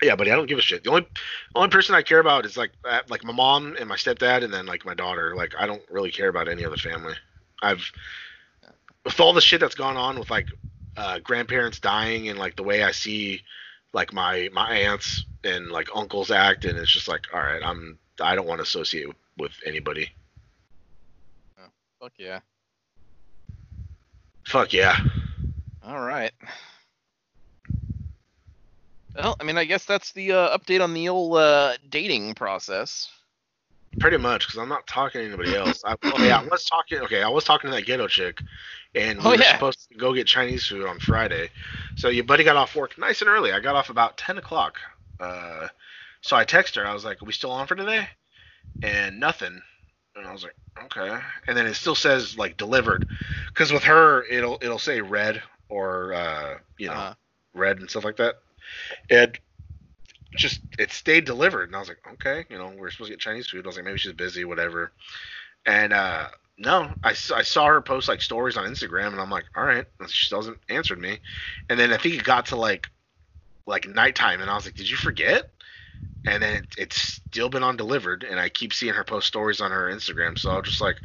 [0.00, 0.84] Yeah, buddy, I don't give a shit.
[0.84, 1.06] The only
[1.54, 4.52] only person I care about is like uh, like my mom and my stepdad, and
[4.52, 5.34] then like my daughter.
[5.34, 7.14] Like I don't really care about any other family.
[7.62, 7.90] I've
[9.04, 10.48] with all the shit that's gone on with like
[10.96, 13.42] uh, grandparents dying and like the way I see
[13.92, 17.98] like my my aunts and like uncles act, and it's just like all right, I'm
[18.20, 20.10] I don't want to associate with anybody.
[22.00, 22.40] Fuck yeah.
[24.46, 24.96] Fuck yeah.
[25.82, 26.32] All right.
[29.18, 33.10] Well, I mean, I guess that's the uh, update on the old uh, dating process.
[34.00, 35.82] Pretty much, because I'm not talking to anybody else.
[35.84, 36.98] I, oh, yeah, I was talking.
[37.00, 38.42] Okay, I was talking to that ghetto chick,
[38.94, 39.42] and we Oh, were yeah.
[39.42, 41.50] supposed to go get Chinese food on Friday.
[41.96, 43.52] So your buddy got off work nice and early.
[43.52, 44.78] I got off about 10 o'clock.
[45.20, 45.68] Uh,
[46.22, 46.86] so I texted her.
[46.86, 48.08] I was like, "Are we still on for today?"
[48.82, 49.62] And nothing.
[50.16, 53.06] And I was like, "Okay." And then it still says like delivered,
[53.52, 57.14] because with her it'll it'll say red or uh, you know Uh,
[57.54, 58.36] red and stuff like that.
[59.08, 59.38] It
[60.36, 63.12] just it stayed delivered, and I was like, okay, you know, we are supposed to
[63.14, 63.64] get Chinese food.
[63.64, 64.92] I was like, maybe she's busy, whatever.
[65.66, 66.28] And uh,
[66.58, 70.34] no, I saw her post like stories on Instagram, and I'm like, all right, she
[70.34, 71.18] doesn't answered me.
[71.68, 72.88] And then I think it got to like
[73.66, 75.50] like nighttime, and I was like, did you forget?
[76.26, 79.70] And then it, it's still been undelivered, and I keep seeing her post stories on
[79.70, 80.38] her Instagram.
[80.38, 80.96] So I was just like,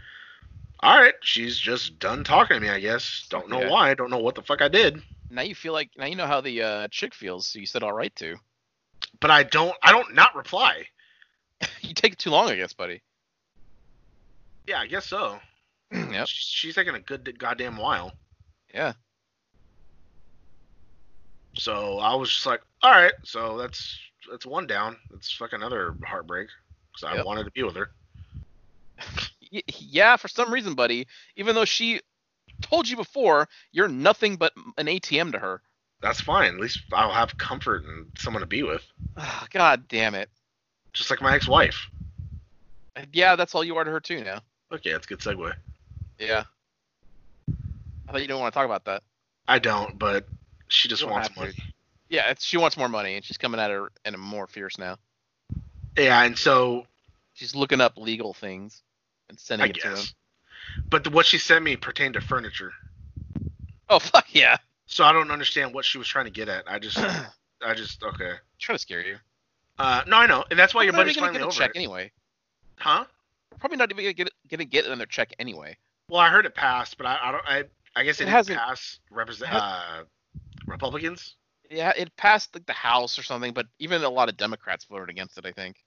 [0.81, 3.25] all right, she's just done talking to me, I guess.
[3.29, 3.69] Don't know Yeah.
[3.69, 3.93] why.
[3.93, 5.01] Don't know what the fuck I did.
[5.33, 7.47] Now you feel like now you know how the uh, chick feels.
[7.47, 8.37] So you said all right to.
[9.19, 10.85] but I don't I don't not reply.
[11.81, 13.01] you take too long, I guess, buddy.
[14.67, 15.39] Yeah, I guess so.
[15.91, 16.27] yep.
[16.27, 18.13] Sh- She's taking a good goddamn while.
[18.73, 18.93] Yeah.
[21.55, 23.97] So I was just like, all right, so that's
[24.29, 24.97] that's one down.
[25.11, 26.49] That's fucking another heartbreak
[26.93, 27.25] because I Yep.
[27.25, 27.89] wanted to be with her.
[29.51, 31.07] Yeah, for some reason, buddy.
[31.35, 32.01] Even though she
[32.61, 35.61] told you before, you're nothing but an ATM to her.
[36.01, 36.55] That's fine.
[36.55, 38.83] At least I'll have comfort and someone to be with.
[39.17, 40.29] Ah, God damn it.
[40.91, 41.89] Just like my ex-wife.
[43.11, 44.41] Yeah, that's all you are to her too now.
[44.71, 45.53] Okay, that's a good segue.
[46.19, 46.43] Yeah.
[47.49, 49.03] I thought you didn't want to talk about that.
[49.47, 50.27] I don't, but
[50.67, 51.39] she just wants have to.
[51.41, 51.53] money.
[52.09, 54.97] Yeah, it's, she wants more money, and she's coming at her and more fierce now.
[55.97, 56.85] Yeah, and so
[57.33, 58.83] She's looking up legal things
[59.27, 60.05] and sending I it to him.
[60.89, 62.71] But the, what she sent me pertained to furniture.
[63.89, 64.57] Oh fuck yeah!
[64.85, 66.63] So I don't understand what she was trying to get at.
[66.67, 66.97] I just,
[67.65, 68.33] I just okay.
[68.59, 69.17] Trying to scare you.
[69.79, 71.55] Uh, no, I know, and that's why your buddy's gonna finally get a over.
[71.57, 71.77] check it.
[71.77, 72.11] anyway.
[72.77, 73.05] Huh?
[73.59, 75.77] Probably not even gonna get gonna get another check anyway.
[76.09, 77.43] Well, I heard it passed, but I, I don't.
[77.47, 77.63] I,
[77.95, 80.03] I guess it, It hasn't- pass represent has- uh,
[80.65, 81.35] Republicans.
[81.69, 85.09] Yeah, it passed like the House or something, but even a lot of Democrats voted
[85.09, 85.45] against it.
[85.45, 85.77] I think.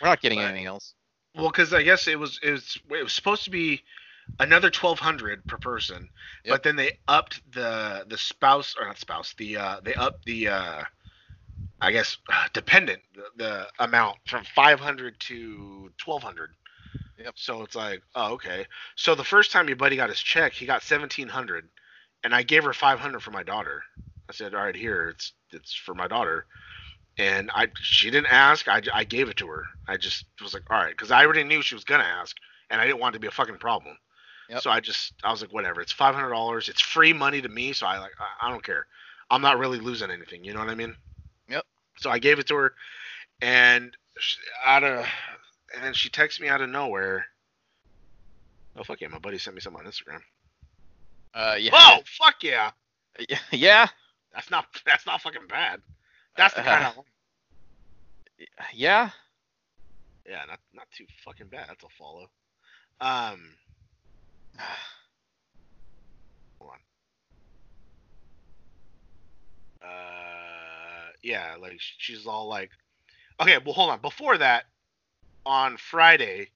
[0.00, 0.94] We're not getting But- anything else.
[1.36, 3.82] Well, because I guess it was it was it was supposed to be
[4.40, 6.10] another twelve hundred per person,
[6.44, 6.52] Yep.
[6.54, 10.48] but then they upped the the spouse or not spouse the uh they upped the
[10.48, 10.84] uh
[11.80, 16.50] I guess uh, dependent the, the amount from five hundred to twelve hundred.
[17.18, 17.34] Yep.
[17.36, 18.66] So it's like, oh okay.
[18.96, 21.68] So the first time your buddy got his check, he got seventeen hundred,
[22.24, 23.82] and I gave her five hundred for my daughter.
[24.28, 26.46] I said, all right, here it's it's for my daughter
[27.18, 28.68] and I she didn't ask.
[28.68, 29.64] I, I gave it to her.
[29.86, 32.36] I just was like, all right, because I already knew she was gonna ask,
[32.70, 33.96] and I didn't want it to be a fucking problem.
[34.48, 34.62] Yep.
[34.62, 35.80] So I just I was like, whatever.
[35.80, 36.68] It's five hundred dollars.
[36.68, 38.86] It's free money to me, so I like I, I don't care.
[39.30, 40.44] I'm not really losing anything.
[40.44, 40.94] You know what I mean?
[41.48, 41.64] Yep.
[41.98, 42.74] So I gave it to her,
[43.40, 45.06] and she, out of
[45.74, 47.26] and then she texts me out of nowhere.
[48.76, 49.08] Oh fuck yeah!
[49.08, 50.20] My buddy sent me something on Instagram.
[51.34, 51.70] Uh, yeah.
[51.72, 52.70] Whoa, fuck yeah!
[53.28, 53.88] Yeah, yeah,
[54.34, 55.80] That's not that's not fucking bad.
[56.36, 57.04] That's the Uh, kind of
[58.72, 59.10] yeah.
[60.26, 61.66] Yeah, not not too fucking bad.
[61.68, 62.30] That's a follow.
[63.00, 63.56] Um,
[66.60, 66.72] hold
[69.82, 69.88] on.
[69.88, 72.70] Uh, yeah, like she's all like,
[73.40, 74.00] okay, well, hold on.
[74.00, 74.66] Before that,
[75.44, 76.50] on Friday,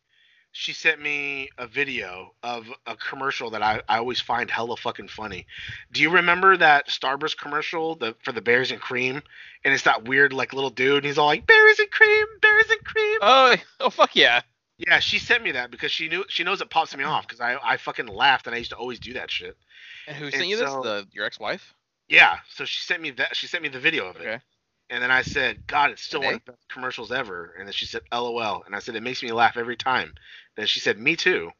[0.56, 5.08] she sent me a video of a commercial that I, I always find hella fucking
[5.08, 5.46] funny.
[5.92, 9.22] Do you remember that Starburst commercial the for the berries and cream?
[9.64, 12.70] And it's that weird like little dude, and he's all like berries and cream, berries
[12.70, 13.18] and cream.
[13.20, 14.40] Oh, oh, fuck yeah.
[14.78, 17.40] Yeah, she sent me that because she knew she knows it pops me off because
[17.40, 19.58] I I fucking laughed and I used to always do that shit.
[20.06, 20.70] And who And sent you this?
[20.70, 21.74] The your ex-wife?
[22.08, 24.40] Yeah, so she sent me that she sent me the video of it.
[24.88, 27.54] And then I said, God, it's still one of the best commercials ever.
[27.58, 28.62] And then she said, LOL.
[28.64, 30.14] And I said, it makes me laugh every time.
[30.56, 31.50] Then she said, me too.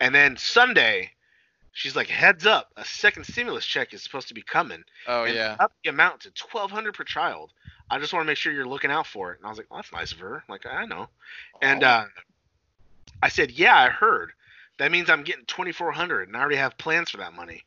[0.00, 1.10] And then Sunday,
[1.72, 4.84] she's like, heads up, a second stimulus check is supposed to be coming.
[5.08, 5.56] Oh and yeah.
[5.58, 7.52] Up the amount to twelve hundred per child.
[7.90, 9.38] I just want to make sure you're looking out for it.
[9.38, 10.44] And I was like, well, that's nice of her.
[10.48, 11.08] Like, I know.
[11.60, 11.88] And Oh.
[11.88, 12.06] uh,
[13.22, 14.32] I said, yeah, I heard.
[14.78, 17.64] That means I'm getting twenty four hundred, and I already have plans for that money.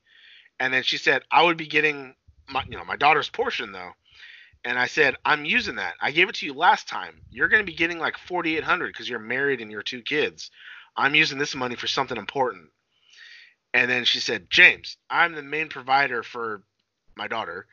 [0.59, 2.15] And then she said, I would be getting
[2.49, 3.91] my, you know, my daughter's portion though.
[4.65, 5.93] And I said, I'm using that.
[6.01, 7.21] I gave it to you last time.
[7.31, 10.01] You're going to be getting like forty eight hundred because you're married and you're two
[10.01, 10.49] kids.
[10.97, 12.69] I'm using this money for something important.
[13.73, 16.63] And then she said, James, I'm the main provider for
[17.15, 17.67] my daughter.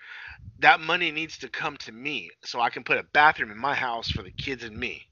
[0.58, 3.74] That money needs to come to me so I can put a bathroom in my
[3.74, 5.02] house for the kids and me.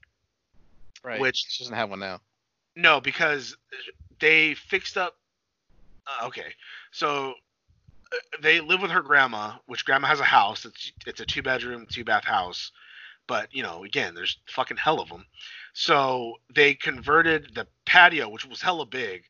[1.03, 1.19] right.
[1.19, 2.19] which- she doesn't have one now.
[2.75, 3.57] No, because
[4.19, 5.17] they fixed up
[6.07, 6.53] Uh, okay,
[6.91, 7.33] so
[8.41, 10.65] they live with her grandma, which grandma has a house.
[10.65, 12.71] It's it's a two bedroom, two bath house,
[13.27, 15.25] but you know, again, there's fucking hell of them.
[15.73, 19.23] So they converted the patio, which was hella big,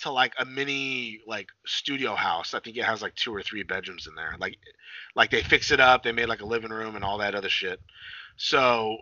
[0.00, 2.54] to like a mini like studio house.
[2.54, 4.34] I think it has like two or three bedrooms in there.
[4.38, 4.58] Like
[5.14, 7.48] like they fix it up, they made like a living room and all that other
[7.50, 7.80] shit.
[8.36, 8.98] So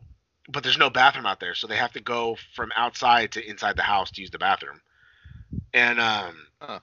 [0.49, 3.77] but there's no bathroom out there, so they have to go from outside to inside
[3.77, 4.81] the house to use the bathroom.
[5.73, 6.81] And um Huh.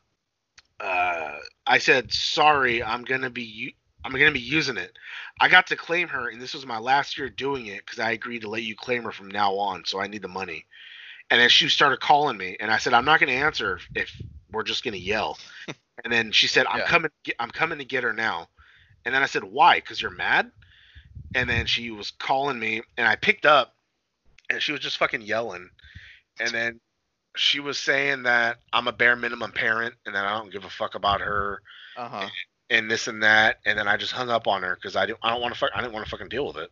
[0.80, 4.98] Uh I said, "Sorry, I'm going to be u- I'm to be using it."
[5.39, 8.12] I got to claim her and this was my last year doing it cuz I
[8.12, 10.65] agreed to let you claim her from now on, so I need the money.
[11.30, 14.12] And then she started calling me, and I said, "I'm not going to answer if
[14.52, 15.38] we're just going to yell."
[16.04, 16.88] and then she said, "I'm Yeah.
[16.88, 17.12] coming.
[17.24, 18.50] get- I'm coming to get her now."
[19.06, 19.78] And then I said, "Why?
[19.78, 20.52] Because you're mad?"
[21.36, 23.76] And then she was calling me, and I picked up,
[24.50, 25.70] and she was just fucking yelling.
[26.39, 26.80] And then
[27.39, 30.69] she was saying that I'm a bare minimum parent, and that I don't give a
[30.69, 31.62] fuck about her,
[31.95, 32.30] Uh huh.
[32.69, 33.60] and this and that.
[33.65, 35.19] And then I just hung up on her because I didn't.
[35.23, 35.60] I don't want to.
[35.60, 36.71] Fuck, I didn't want to fucking deal with it.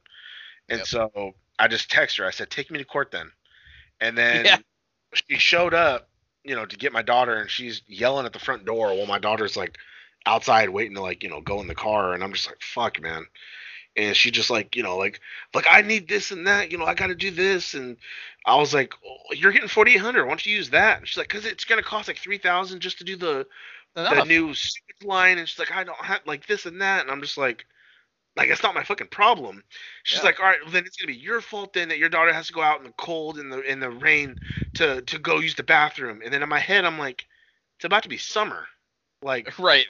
[0.70, 0.88] And Yep.
[0.88, 2.26] so I just text her.
[2.26, 3.32] I said, "Take me to court then."
[4.02, 4.58] And then Yeah.
[5.14, 6.10] she showed up,
[6.44, 9.20] you know, to get my daughter, and she's yelling at the front door while my
[9.20, 9.78] daughter's like
[10.26, 13.02] outside waiting to like, you know, go in the car, and I'm just like, "Fuck,
[13.02, 13.26] man."
[13.98, 15.22] And she just like, you know, like,
[15.56, 17.98] like I need this and that, you know, I got to do this, and
[18.46, 20.24] I was like, oh, "You're getting 4,800.
[20.26, 23.00] Why don't you use that?" And she's like, "Cause it's gonna cost like 3,000 just
[23.00, 23.48] to do the
[24.10, 24.54] the new
[25.04, 27.66] line," and she's like, "I don't have like this and that," and I'm just like.
[28.38, 29.64] Like it's not my fucking problem.
[30.04, 30.28] She's Yeah.
[30.28, 32.48] like, all right, well, then it's gonna be your fault then that your daughter has
[32.48, 34.38] to go out in the cold and the in the rain
[34.76, 36.22] to to go use the bathroom.
[36.24, 37.26] And then in my head, I'm like,
[37.78, 38.68] it's about to be summer.
[39.22, 39.88] Like Right.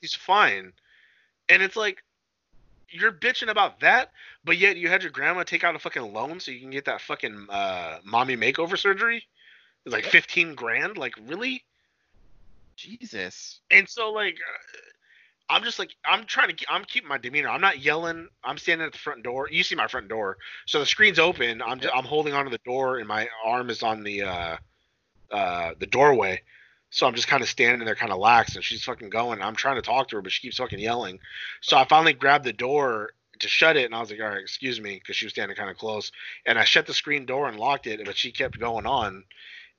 [0.00, 0.72] he's fine.
[1.48, 2.02] And it's like,
[2.92, 4.10] you're bitching about that,
[4.44, 6.84] but yet you had your grandma take out a fucking loan so you can get
[6.86, 9.24] that fucking uh, mommy makeover surgery.
[9.86, 10.96] It's like 15 grand.
[10.98, 11.64] Like really?
[12.76, 13.60] Jesus.
[13.70, 14.34] And so like.
[14.34, 14.78] uh,
[15.50, 16.54] I'm just like I'm trying to.
[16.54, 17.48] ke- I'm keeping my demeanor.
[17.48, 18.28] I'm not yelling.
[18.42, 19.48] I'm standing at the front door.
[19.50, 21.60] You see my front door, so the screen's open.
[21.60, 24.56] I'm just, I'm holding onto the door, and my arm is on the uh,
[25.30, 26.40] uh, the doorway.
[26.92, 29.40] So I'm just kind of standing there, kind of lax, and she's fucking going.
[29.40, 31.20] I'm trying to talk to her, but she keeps fucking yelling.
[31.62, 34.42] So I finally grabbed the door to shut it, and I was like, "All right,
[34.42, 36.12] excuse me," because she was standing kind of close.
[36.44, 39.24] And I shut the screen door and locked it, but she kept going on.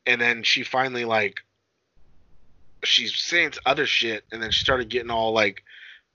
[0.07, 1.41] And then she finally like
[2.83, 5.63] she's saying other shit, and then she started getting all like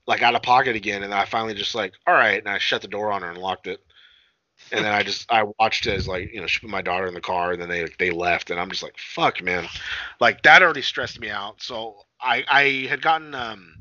[0.05, 1.03] like out of pocket again.
[1.03, 3.37] And I finally just like, all right, and I shut the door on her and
[3.37, 3.79] locked it.
[4.71, 7.07] And then I just I watched it as like you know she put my daughter
[7.07, 9.67] in the car, and then they they left, and I'm just like, fuck, man,
[10.19, 11.61] like that already stressed me out.
[11.61, 13.75] So I I had gotten um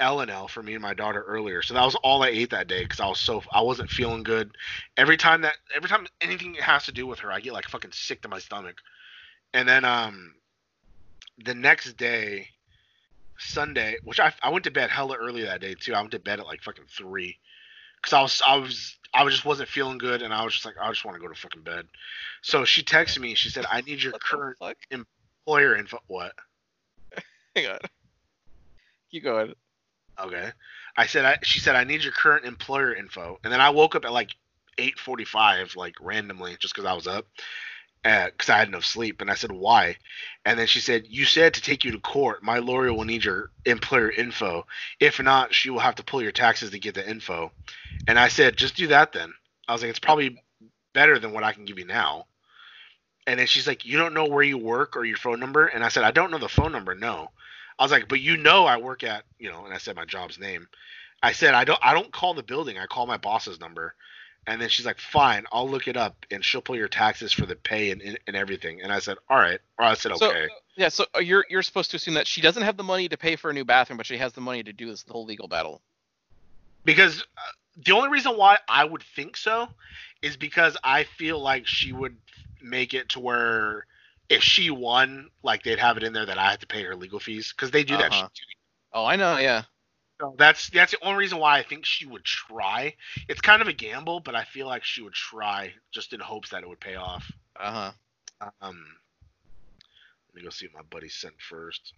[0.00, 2.50] L and L for me and my daughter earlier, so that was all I ate
[2.50, 4.56] that day because I was so I wasn't feeling good.
[4.96, 7.92] Every time that every time anything has to do with her, I get like fucking
[7.92, 8.76] sick to my stomach.
[9.54, 10.34] And then um
[11.38, 12.48] the next day,
[13.38, 15.94] Sunday, which I I went to bed hella early that day too.
[15.94, 17.38] I went to bed at like fucking three,
[18.04, 20.64] cause I was I was I was just wasn't feeling good, and I was just
[20.64, 21.86] like I just want to go to fucking bed.
[22.42, 23.34] So she texted me.
[23.34, 24.58] She said I need your What current
[24.90, 25.98] employer info.
[26.06, 26.32] What?
[27.56, 27.78] Hang on.
[29.10, 29.54] Keep going.
[30.20, 30.50] Okay.
[30.96, 31.38] I said I.
[31.42, 34.30] She said I need your current employer info, and then I woke up at like
[34.78, 37.26] 8:45, like randomly, just because I was up,
[38.04, 39.20] because I had enough sleep.
[39.20, 39.96] And I said why,
[40.44, 42.42] and then she said you said to take you to court.
[42.42, 44.66] My lawyer will need your employer info.
[45.00, 47.50] If not, she will have to pull your taxes to get the info.
[48.06, 49.32] And I said just do that then.
[49.66, 50.42] I was like it's probably
[50.92, 52.26] better than what I can give you now.
[53.26, 55.66] And then she's like, you don't know where you work or your phone number?
[55.66, 56.94] And I said, I don't know the phone number.
[56.94, 57.30] No.
[57.78, 60.04] I was like, but you know I work at, you know, and I said my
[60.04, 60.68] job's name.
[61.22, 62.78] I said I don't I don't call the building.
[62.78, 63.94] I call my boss's number.
[64.46, 67.46] And then she's like, fine, I'll look it up and she'll pull your taxes for
[67.46, 68.82] the pay and, and, and everything.
[68.82, 69.58] And I said, all right.
[69.78, 70.48] Or I said, So- okay.
[70.76, 73.16] Yeah, so uh, you're you're supposed to assume that she doesn't have the money to
[73.16, 75.46] pay for a new bathroom, but she has the money to do this whole legal
[75.46, 75.80] battle.
[76.84, 77.40] because uh,
[77.84, 79.68] the only reason why I would think so
[80.20, 82.16] is because I feel like she would
[82.60, 83.86] make it to where
[84.28, 86.96] if she won, like they'd have it in there that I had to pay her
[86.96, 88.28] legal fees because they do that Uh-huh.
[88.32, 88.46] shit.
[88.92, 89.36] Oh, I know.
[89.38, 89.62] Yeah.
[90.20, 92.94] So that's that's the only reason why I think she would try.
[93.28, 96.50] It's kind of a gamble, but I feel like she would try just in hopes
[96.50, 97.30] that it would pay off.
[97.58, 97.92] Uh
[98.40, 98.50] huh.
[98.60, 98.84] Um,
[100.28, 101.92] let me go see what my buddy sent first.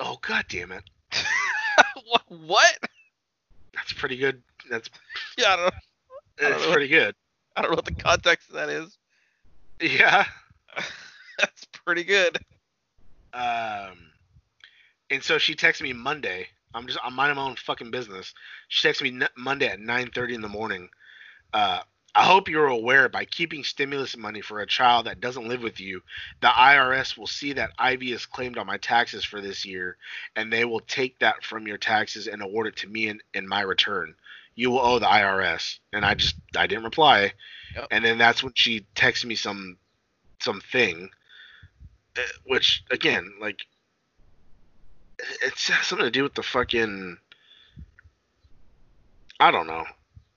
[0.00, 0.84] Oh god damn it!
[2.06, 2.22] what?
[2.28, 2.78] What?
[3.74, 4.42] That's pretty good.
[4.70, 4.88] That's
[5.38, 5.74] Yeah, I don't.
[6.38, 6.72] don't that's know.
[6.72, 7.14] pretty good.
[7.56, 8.96] I don't know what the context of that is.
[9.80, 10.24] Yeah.
[11.38, 12.38] That's pretty good.
[13.32, 14.12] Um,
[15.10, 16.48] and so she texted me Monday.
[16.74, 18.34] I'm just I'm minding my own fucking business.
[18.68, 20.88] She texted me n- Monday at 9:30 in the morning.
[21.52, 21.80] Uh,
[22.14, 25.78] I hope you're aware by keeping stimulus money for a child that doesn't live with
[25.78, 26.02] you,
[26.40, 29.96] the IRS will see that Ivy is claimed on my taxes for this year,
[30.34, 33.46] and they will take that from your taxes and award it to me in, in
[33.46, 34.14] my return.
[34.56, 35.78] You will owe the IRS.
[35.92, 37.34] And I just I didn't reply.
[37.76, 37.86] Yep.
[37.92, 39.78] And then that's when she texted me some
[40.40, 41.10] some thing,
[42.16, 43.60] uh, which again like
[45.42, 47.18] it's something to do with the fucking
[49.40, 49.84] I don't know.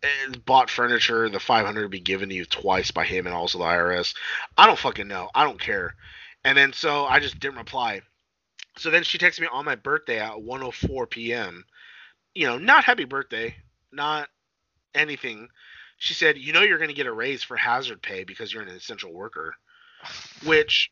[0.03, 3.65] It's bought furniture, the 500 be given to you twice by him and also the
[3.65, 4.15] IRS.
[4.57, 5.29] I don't fucking know.
[5.33, 5.95] I don't care.
[6.43, 8.01] And then so I just didn't reply.
[8.77, 11.65] So then she texted me on my birthday at 1:04 p.m.
[12.33, 13.55] You know, not happy birthday,
[13.91, 14.29] not
[14.95, 15.49] anything.
[15.97, 18.63] She said, "You know you're going to get a raise for hazard pay because you're
[18.63, 19.55] an essential worker."
[20.45, 20.91] Which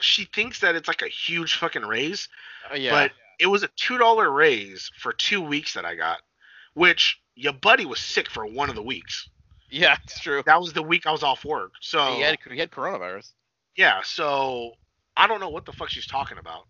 [0.00, 2.28] she thinks that it's like a huge fucking raise,
[2.70, 2.90] Uh, yeah.
[2.90, 6.18] but it was a two dollar raise for two weeks that I got,
[6.74, 9.28] which your buddy was sick for one of the weeks.
[9.70, 10.42] yeah, it's true.
[10.46, 11.72] That was the week I was off work.
[11.80, 13.32] So He had he had coronavirus.
[13.76, 14.72] yeah, so
[15.16, 16.66] I don't know what the fuck she's talking about.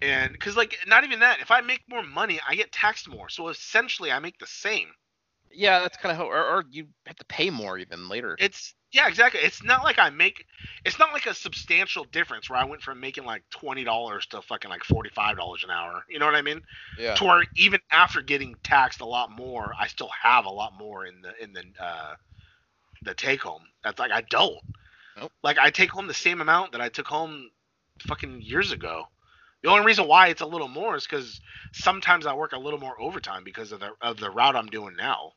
[0.00, 3.28] And because like not even that, if I make more money, I get taxed more.
[3.28, 4.88] So essentially, I make the same.
[5.50, 8.36] Yeah, that's kind of how, or, or you have to pay more even later.
[8.38, 9.40] It's yeah, exactly.
[9.40, 10.46] It's not like I make.
[10.84, 14.40] It's not like a substantial difference where I went from making like twenty dollars to
[14.40, 16.04] fucking like forty five dollars an hour.
[16.08, 16.62] You know what I mean?
[16.98, 17.14] yeah.
[17.14, 21.04] to where even after getting taxed a lot more, I still have a lot more
[21.06, 22.14] in the in the uh,
[23.02, 23.62] the take home.
[23.84, 24.58] That's like I don't.
[25.18, 25.32] Nope.
[25.42, 27.50] Like I take home the same amount that I took home
[28.06, 29.04] fucking years ago.
[29.62, 31.40] The only reason why it's a little more is because
[31.72, 34.96] sometimes I work a little more overtime because of the of the route I'm doing
[34.96, 35.32] now.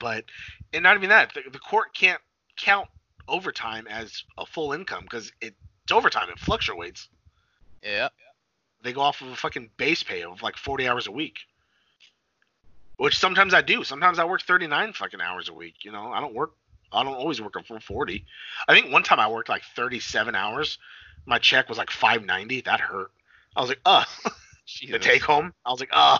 [0.00, 0.24] But
[0.72, 2.20] and not even that, the, the court can't
[2.56, 2.88] count
[3.28, 5.54] overtime as a full income because it's
[5.92, 6.28] overtime.
[6.30, 7.08] It fluctuates.
[7.82, 8.08] Yeah.
[8.82, 11.38] they go off of a fucking base pay of like 40 hours a week.
[12.96, 13.84] Which sometimes i do.
[13.84, 16.12] Sometimes i work 39 fucking hours a week you know?
[16.12, 16.52] I don't work
[16.92, 18.24] i don't always work a full 40
[18.66, 20.78] i think one time i worked like 37 hours.
[21.26, 23.10] My check was like 590 that hurt.
[23.54, 24.04] I was like uh
[24.90, 26.18] the take home i was like uh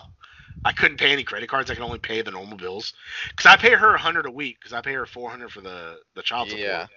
[0.65, 2.93] i couldn't pay any credit cards i can only pay the normal bills
[3.29, 5.97] because i pay her a 100 a week because i pay her 400 for the
[6.15, 6.87] the child support Yeah.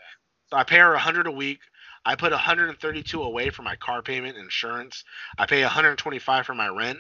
[0.51, 1.61] so I pay her a 100 a week.
[2.07, 5.05] I put 132 away for my car payment, insurance.
[5.39, 6.99] I pay 125 for my rent,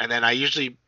[0.00, 0.78] and then I usually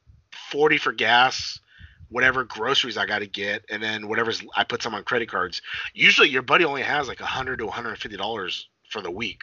[0.51, 1.61] 40 for gas,
[2.09, 5.61] whatever groceries I got to get, and then whatever's I put some on credit cards.
[5.93, 9.43] Usually, your buddy only has like 100 to 150 dollars for the week,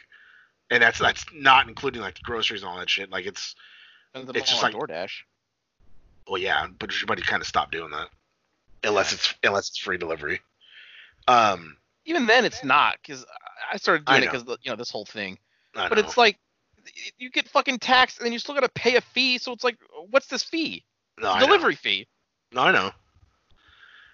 [0.70, 3.10] and that's that's not including like the groceries and all that shit.
[3.10, 3.54] Like it's
[4.40, 5.12] it's just like- DoorDash.
[6.28, 8.08] Well, yeah, but your buddy kind of stopped doing that,
[8.84, 10.40] unless it's unless it's free delivery.
[11.28, 13.24] Um, Even then, it's not because
[13.72, 15.38] I started I doing it because you know this whole thing.
[15.74, 15.98] I But know.
[15.98, 16.38] it's like
[17.18, 19.38] you get fucking taxed and then you still gotta pay a fee.
[19.38, 19.78] So it's like,
[20.10, 20.84] what's this fee?
[21.18, 21.46] no, It's I a know.
[21.46, 22.06] delivery fee.
[22.52, 22.92] No, I know.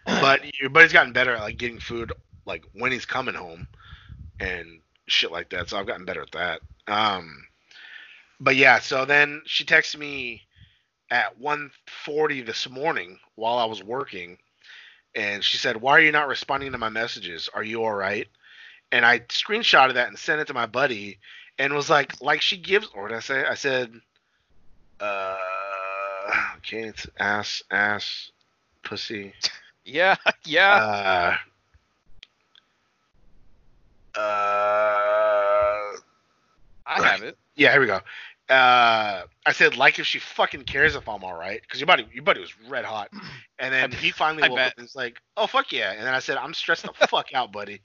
[0.07, 2.13] But your buddy's gotten better at like getting food
[2.47, 3.67] like when he's coming home
[4.41, 5.69] and shit like that.
[5.69, 6.61] So I've gotten better at that.
[6.89, 7.47] Um
[8.41, 10.43] but yeah, so then she texted me
[11.13, 14.39] at 1:40 this morning while I was working
[15.15, 17.51] and she said, "Why are you not responding to my messages?
[17.53, 18.27] Are you all right?"
[18.91, 21.19] And I screenshotted that and sent it to my buddy
[21.59, 23.45] and was like like she gives or did I say?
[23.45, 24.01] I said
[25.01, 25.37] uh
[26.59, 28.31] okay, it's ass ass
[28.83, 29.35] pussy
[29.85, 31.37] Yeah, yeah.
[34.15, 35.97] uh, uh,
[36.87, 37.37] I have it.
[37.57, 38.01] yeah, here we go.
[38.53, 42.07] Uh, I said like if she fucking cares if I'm all right, because your buddy,
[42.13, 43.11] your buddy was red hot,
[43.59, 44.67] and then he finally I woke bet.
[44.69, 47.33] up and was like, "Oh fuck yeah!" And then I said, "I'm stressed the fuck
[47.35, 47.81] out, buddy."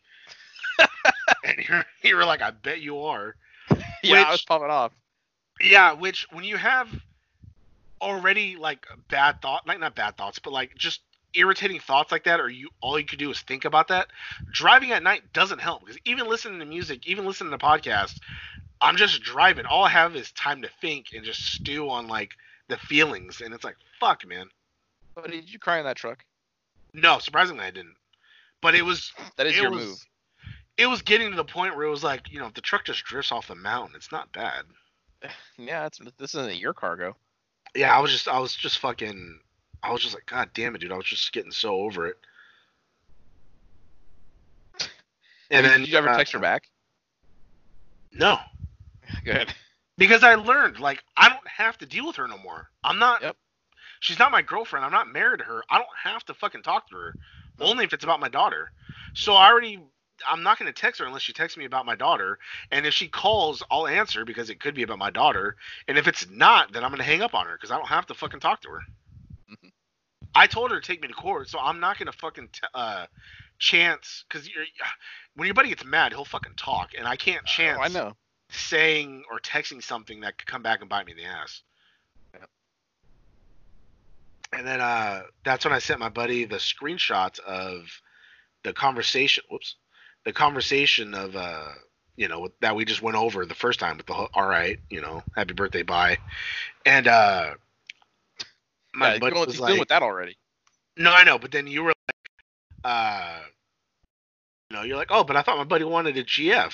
[1.44, 3.36] and you you were like, "I bet you are."
[4.04, 4.92] Yeah, I was Which- popping off.
[5.60, 6.88] Yeah, which when you have
[8.00, 11.02] already like bad thought, like not bad thoughts, but like just
[11.34, 14.08] irritating thoughts like that, or you all you could do is think about that.
[14.52, 18.20] Driving at night doesn't help because even listening to music, even listening to podcasts,
[18.82, 19.66] I'm just driving.
[19.66, 22.32] All I have is time to think and just stew on like
[22.70, 24.50] the feelings, and it's like fuck, man.
[25.16, 26.24] But did you cry in that truck?
[26.94, 27.96] No, surprisingly, I didn't.
[28.62, 30.06] But it was That is your was, move.
[30.78, 32.86] It was getting to the point where it was like, you know, if the truck
[32.86, 34.64] just drifts off the mountain, it's not bad.
[35.58, 37.16] Yeah, it's, this isn't your cargo.
[37.76, 39.40] yeah, I was just I was just fucking
[39.82, 40.92] I was just like, God damn it, dude.
[40.92, 42.18] I was just getting so over it.
[45.50, 46.68] And Did then you ever uh, text her back?
[48.12, 48.38] No.
[49.28, 49.54] Good.
[50.00, 52.70] Because I learned like I don't have to deal with her no more.
[52.84, 53.38] I'm not Yep.
[54.02, 54.86] she's not my girlfriend.
[54.86, 55.64] I'm not married to her.
[55.70, 57.16] I don't have to fucking talk to her.
[57.62, 58.72] Only if it's about my daughter.
[59.16, 59.82] So I already
[60.28, 62.40] I'm not going to text her unless she texts me about my daughter.
[62.72, 65.58] And if she calls, I'll answer because it could be about my daughter.
[65.90, 67.90] And if it's not, then I'm going to hang up on her because I don't
[67.90, 68.82] have to fucking talk to her.
[69.52, 69.72] Mhm.
[70.36, 73.08] I told her to take me to court, so I'm not gonna fucking t- uh
[73.60, 74.50] chance because
[75.36, 78.18] when your buddy gets mad, he'll fucking talk, and I can't chance Oh, I know.
[78.50, 81.62] Saying or texting something that could come back and bite me in the ass.
[82.34, 82.50] Yep.
[84.54, 87.84] And then uh, that's when I sent my buddy the screenshots of
[88.64, 89.44] the conversation.
[89.50, 89.76] Whoops,
[90.26, 91.70] the conversation of uh,
[92.16, 94.80] you know that we just went over the first time with the whole, all right,
[94.90, 96.18] you know, happy birthday, bye,
[96.86, 97.54] and uh,
[98.94, 100.38] my yeah, buddy was dealing like, with that already.
[100.98, 102.32] no, I know, but then you were like,
[102.84, 103.40] uh,
[104.70, 106.74] you know, you're like, oh, but I thought my buddy wanted a GF.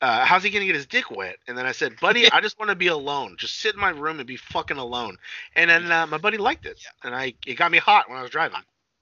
[0.00, 1.36] Uh, how's he gonna get his dick wet?
[1.48, 3.36] And then I said, buddy, I just want to be alone.
[3.38, 5.16] Just sit in my room and be fucking alone.
[5.56, 8.22] And then uh, my buddy liked it, and I it got me hot when I
[8.22, 8.60] was driving.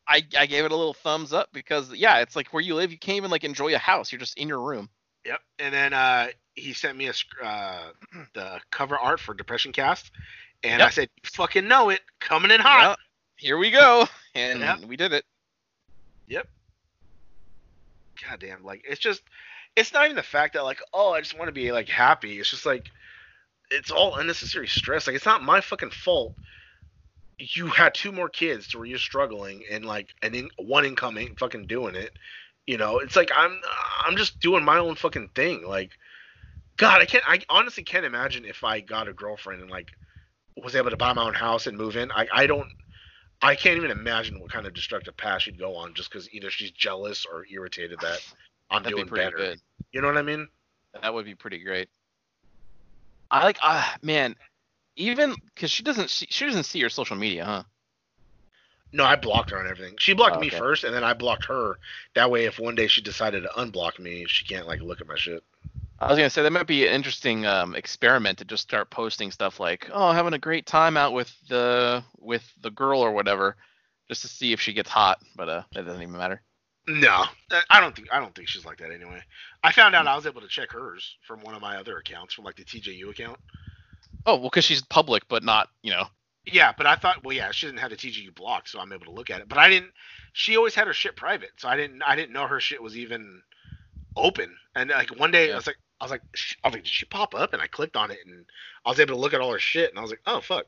[0.09, 2.93] I, I gave it a little thumbs up because yeah, it's like where you live,
[2.93, 4.13] you can't even like enjoy a house.
[4.13, 4.89] You're just in your room.
[5.25, 5.41] Yep.
[5.59, 7.89] And then uh, he sent me a uh,
[8.33, 10.13] the cover art for Depression Cast,
[10.63, 12.81] and I said, you fucking know it, coming in hot.
[12.81, 12.97] Well,
[13.37, 14.79] here we go, and Yep.
[14.87, 15.25] we did it.
[16.29, 16.47] Yep.
[18.29, 19.23] Goddamn, like it's just
[19.77, 22.41] it's not even the fact that like, oh, I just want to be like happy.
[22.41, 22.91] It's just like
[23.71, 25.07] it's all unnecessary stress.
[25.07, 26.35] Like it's not my fucking fault.
[27.39, 31.19] You had two more kids to where you're struggling and like and in, one income
[31.19, 32.13] ain't fucking doing it.
[32.67, 33.61] You know, it's like I'm
[34.05, 35.67] I'm just doing my own fucking thing.
[35.67, 35.91] Like
[36.79, 39.91] God, I can't I honestly can't imagine if I got a girlfriend and like
[40.57, 42.11] was able to buy my own house and move in.
[42.13, 42.69] I I don't
[43.43, 46.51] I can't even imagine what kind of destructive path she'd go on just because either
[46.51, 48.21] she's jealous or irritated that
[48.71, 49.37] I'm That'd doing be pretty better.
[49.37, 49.61] good.
[49.93, 50.49] You know what I mean?
[51.01, 51.89] That would be pretty great.
[53.31, 54.37] I like, ah, man,
[54.97, 57.63] even because she doesn't, see, she doesn't see your social media, huh?
[58.93, 59.97] No, I blocked her on everything.
[59.99, 61.79] She blocked Oh, me first, and then I blocked her.
[62.15, 65.07] That way, if one day she decided to unblock me, she can't like look at
[65.07, 65.43] my shit.
[65.99, 69.31] I was gonna say that might be an interesting um, experiment to just start posting
[69.31, 73.57] stuff like, "Oh, having a great time out with the with the girl or whatever,"
[74.09, 75.19] just to see if she gets hot.
[75.35, 76.43] But uh, that doesn't even matter.
[76.89, 79.21] No, I- I don't think I don't think she's like that anyway.
[79.65, 82.33] I found out I was able to check hers from one of my other accounts,
[82.35, 83.39] from like the TJU account.
[84.25, 86.05] Oh, well, because she's public, but not, you know.
[86.45, 89.07] Yeah, but I thought, well, yeah, she didn't have the TJU blocked, so I'm able
[89.07, 89.49] to look at it.
[89.49, 89.91] But I didn't.
[90.33, 92.03] She always had her shit private, so I didn't.
[92.03, 93.43] I didn't know her shit was even
[94.17, 94.55] open.
[94.77, 95.55] And like one day, Yeah.
[95.55, 96.23] I was like, I was like,
[96.63, 97.53] I was like, did she pop up?
[97.53, 98.45] And I clicked on it, and
[98.85, 100.67] I was able to look at all her shit, and I was like, oh fuck.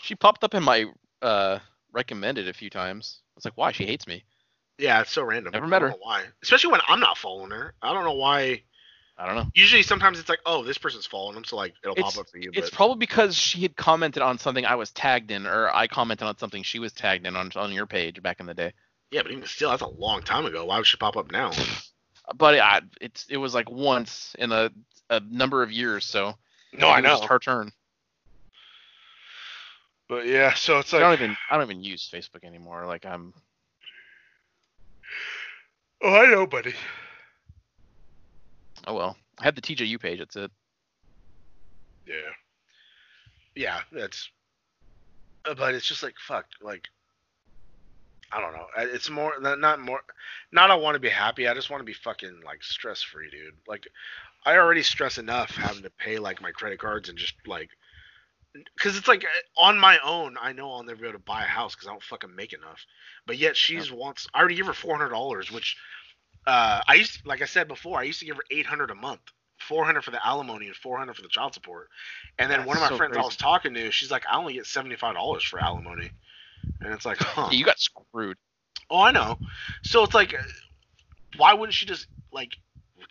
[0.00, 0.86] She popped up in my
[1.20, 1.58] uh
[1.92, 3.20] recommended a few times.
[3.22, 3.72] I was like, why?
[3.72, 4.24] She hates me.
[4.78, 5.52] Yeah, it's so random.
[5.52, 5.94] Never I met don't her.
[5.96, 6.24] know why?
[6.42, 7.74] Especially when I'm not following her.
[7.82, 8.62] I don't know why.
[9.18, 9.46] I don't know.
[9.54, 12.28] Usually, sometimes it's like, oh, this person's following them, so like it'll It's- pop up
[12.30, 12.50] for you.
[12.52, 15.86] It's But probably because she had commented on something I was tagged in, or I
[15.86, 18.72] commented on something she was tagged in on on your page back in the day.
[19.10, 20.66] yeah, but even still, that's a long time ago.
[20.66, 21.52] Why would she pop up now?
[22.34, 24.68] But I, it's it was like once in a,
[25.10, 26.36] a number of years, so
[26.76, 27.16] No, I it was know.
[27.18, 27.70] just her turn.
[30.08, 32.84] But yeah, so it's like I like, don't even I don't even use Facebook anymore.
[32.86, 33.32] Like I'm
[36.02, 36.74] oh, I know, buddy.
[38.86, 39.16] oh well.
[39.38, 40.18] I had the TJU page.
[40.18, 40.50] That's it.
[42.06, 42.14] Yeah.
[43.54, 44.30] Yeah, that's.
[45.44, 46.88] But it's just like fuck, like.
[48.32, 48.66] I don't know.
[48.76, 50.00] It's more not more,
[50.50, 51.46] not I want to be happy.
[51.46, 53.54] I just want to be fucking like stress free, dude.
[53.68, 53.86] Like,
[54.44, 57.70] I already stress enough having to pay like my credit cards and just like,
[58.76, 61.42] because it's like uh, on my own, I know I'll never be able to buy
[61.42, 62.84] a house because I don't fucking make enough.
[63.26, 64.26] But yet she's wants.
[64.34, 65.76] I already give her four hundred dollars, which,
[66.46, 68.94] uh, I used like I said before, I used to give her eight hundred a
[68.94, 69.20] month.
[69.58, 71.88] 400 for the alimony and 400 for the child support.
[72.38, 74.36] And then That's one of my so friends I was talking to, she's like, I
[74.36, 76.10] only get $75 for alimony.
[76.82, 77.48] And it's like, huh.
[77.50, 78.36] You got screwed.
[78.90, 79.38] Oh, I know.
[79.82, 80.42] So it's like, uh,
[81.38, 82.56] why wouldn't she just like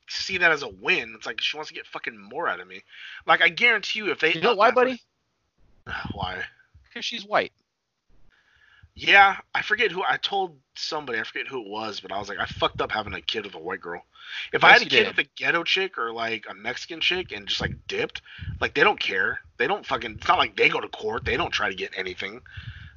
[0.07, 1.13] see that as a win?
[1.17, 2.83] It's like she wants to get fucking more out of me.
[3.25, 4.91] Like I guarantee you, if they You know why, buddy?
[4.91, 5.05] fucking-
[6.13, 6.43] why?
[6.83, 7.51] Because she's white.
[8.97, 11.19] Yeah, I forget who I told somebody.
[11.19, 13.45] I forget who it was, but I was like, I fucked up having a kid
[13.45, 14.01] with a white girl.
[14.53, 15.07] If I had a kid did.
[15.07, 18.21] with a ghetto chick or like a Mexican chick and just like dipped,
[18.61, 19.41] like they don't care.
[19.57, 20.15] They don't fucking.
[20.15, 21.25] It's not like they go to court.
[21.25, 22.41] They don't try to get anything.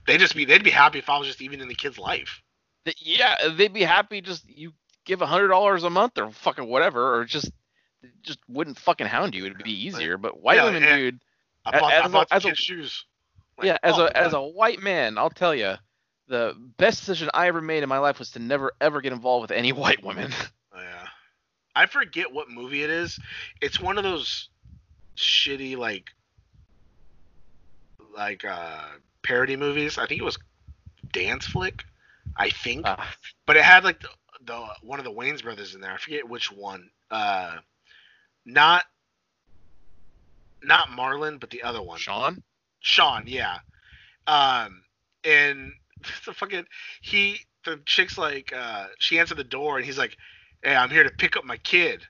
[0.07, 0.45] They just be.
[0.45, 2.43] They'd be happy if I was just even in the kid's life.
[2.99, 4.73] Yeah, they'd be happy just you
[5.05, 7.51] give a hundred dollars a month or fucking whatever, or just
[8.23, 9.47] just wouldn't fucking hound you.
[9.47, 10.17] It'd be easier.
[10.17, 11.21] But white Yeah, women, and- dude.
[11.75, 13.05] I bought, as I a- bought as a- shoes.
[13.59, 15.75] Like, yeah, as oh, a as a white man, I'll tell you,
[16.29, 19.43] the best decision I ever made in my life was to never ever get involved
[19.43, 20.31] with any white women.
[20.75, 21.07] Yeah.
[21.75, 23.19] I forget what movie it is.
[23.61, 24.49] It's one of those
[25.17, 26.11] shitty like
[28.17, 28.85] like uh
[29.23, 29.99] parody movies.
[29.99, 30.39] I think it was
[31.13, 31.85] Dance Flick.
[32.37, 32.83] I think.
[32.85, 33.13] Ah,
[33.47, 34.09] But it had like the,
[34.45, 35.93] the one of the Wayans brothers in there.
[35.93, 36.91] I forget which one.
[37.11, 37.57] Uh
[38.45, 38.85] not
[40.63, 41.99] not Marlon, but the other one.
[41.99, 42.43] Shawn.
[42.81, 43.59] Shawn, yeah.
[44.27, 44.83] Um,
[45.25, 45.73] and
[46.27, 46.65] the fucking
[47.03, 50.17] he the chick's like uh she answered the door and he's like,
[50.63, 52.03] Hey, I'm here to pick up my kid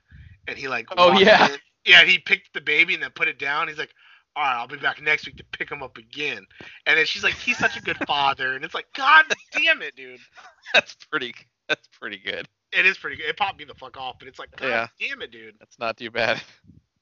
[0.47, 1.47] and he like Oh, yeah.
[1.53, 1.57] in.
[1.85, 3.67] Yeah, he picked the baby and then put it down.
[3.67, 3.93] He's like,
[4.35, 6.45] All right, I'll be back next week to pick him up again.
[6.85, 9.95] And then she's like, He's such a good father and it's like, God damn it,
[9.95, 10.19] dude.
[10.73, 11.33] That's pretty.
[11.67, 12.47] That's pretty good.
[12.71, 13.25] It is pretty good.
[13.27, 14.87] It popped me the fuck off, but it's like, God Yeah.
[14.99, 15.55] damn it, dude.
[15.59, 16.41] That's not too bad.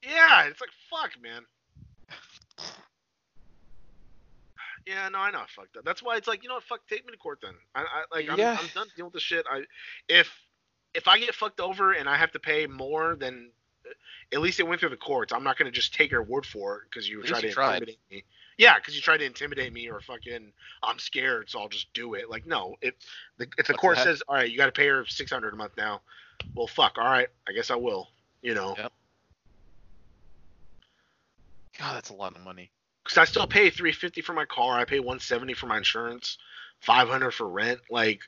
[0.07, 1.43] Yeah, it's like fuck, man.
[4.87, 5.83] Yeah, no, I know I fucked up.
[5.83, 7.53] That's why it's like, you know what, fuck, take me to court then.
[7.75, 8.55] I, I like, I'm, Yeah.
[8.57, 9.45] I'm done dealing with this shit.
[9.51, 9.63] I,
[10.07, 10.31] if,
[10.93, 13.51] if I get fucked over and I have to pay more, then
[13.85, 13.89] uh,
[14.31, 15.33] at least it went through the courts.
[15.33, 17.73] I'm not gonna just take your word for it because you tried to tried.
[17.73, 18.23] intimidate me.
[18.57, 22.13] Yeah, because you tried to intimidate me or fucking, I'm scared, so I'll just do
[22.13, 22.29] it.
[22.29, 22.95] Like, no, if
[23.37, 24.05] the if the What's court that?
[24.05, 26.01] says, all right, you got to pay her 600 a month now,
[26.55, 28.07] well, fuck, all right, I guess I will.
[28.41, 28.73] You know.
[28.77, 28.93] Yep.
[31.79, 32.71] God, that's a lot of money.
[33.03, 34.77] because I still pay 350 for my car.
[34.77, 36.37] I pay 170 for my insurance,
[36.81, 37.79] 500 for rent.
[37.89, 38.21] Like,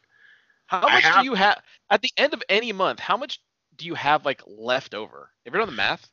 [0.68, 3.00] How much have- do you have at the end of any month?
[3.00, 3.40] How much
[3.76, 5.32] do you have like left over?
[5.46, 6.10] Have you done the math?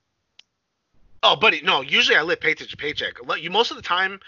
[1.22, 1.80] oh, buddy, no.
[1.80, 3.14] Usually I live paycheck to paycheck.
[3.40, 4.20] You most of the time,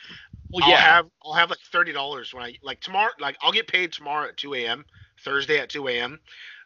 [0.50, 3.12] Well, I'll have I'll have like thirty dollars when I like tomorrow.
[3.18, 4.84] Like I'll get paid tomorrow at 2 a.m.
[5.24, 6.20] Thursday at 2 a.m.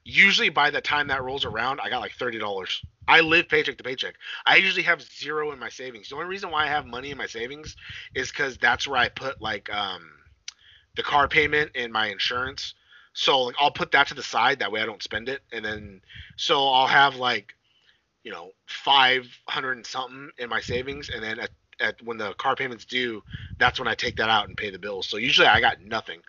[0.05, 2.83] Usually by the time that rolls around, I got like thirty dollars.
[3.09, 4.15] I live paycheck to paycheck.
[4.47, 6.09] I usually have zero in my savings.
[6.09, 7.77] The only reason why I have money in my savings
[8.15, 10.11] is because that's where I put like um
[10.97, 12.75] the car payment and my insurance.
[13.15, 15.65] So like I'll put that to the side that way I don't spend it, and
[15.65, 16.01] then
[16.37, 17.55] so I'll have like
[18.25, 21.51] you know five hundred and something in my savings, and then at,
[21.81, 23.23] at when the car payments due,
[23.59, 25.09] that's when I take that out and pay the bills.
[25.09, 26.21] So usually I got nothing.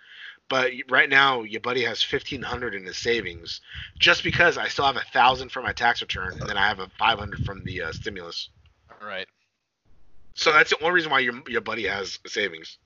[0.49, 3.61] But right now, your buddy has fifteen hundred in his savings,
[3.99, 6.79] just because I still have a thousand for my tax return, and then I have
[6.79, 8.49] a five hundred from the uh, stimulus.
[9.01, 9.27] All right.
[10.35, 12.77] So that's the only reason why your your buddy has savings.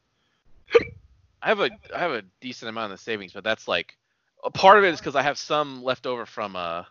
[1.41, 3.97] I have a I have a decent amount of savings, but that's like
[4.43, 6.83] a part of it is because I have some left over from uh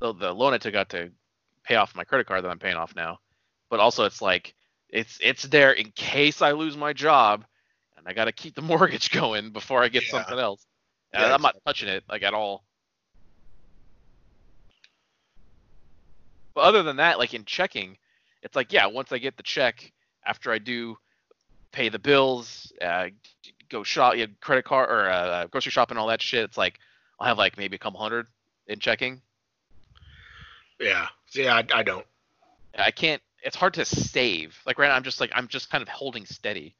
[0.00, 1.10] the, the loan I took out to
[1.64, 3.18] pay off my credit card that I'm paying off now.
[3.70, 4.54] But also it's like
[4.88, 7.44] it's it's there in case I lose my job
[8.08, 10.10] I got to keep the mortgage going before I get Yeah.
[10.10, 10.66] something else.
[11.12, 12.64] Yeah, I'm not touching it like at all.
[16.54, 17.96] But other than that, like in checking,
[18.42, 19.92] it's like yeah, once I get the check
[20.26, 20.96] after I do
[21.72, 23.08] pay the bills, uh,
[23.68, 26.44] go shop, yeah, credit card or uh, grocery shop and all that shit.
[26.44, 26.78] It's like
[27.20, 28.26] I'll have like maybe a couple hundred
[28.66, 29.20] in checking.
[30.80, 31.06] Yeah.
[31.32, 32.06] Yeah, I, I don't.
[32.76, 33.22] I can't.
[33.42, 34.58] It's hard to save.
[34.66, 36.74] Like right now, I'm just like I'm just kind of holding steady.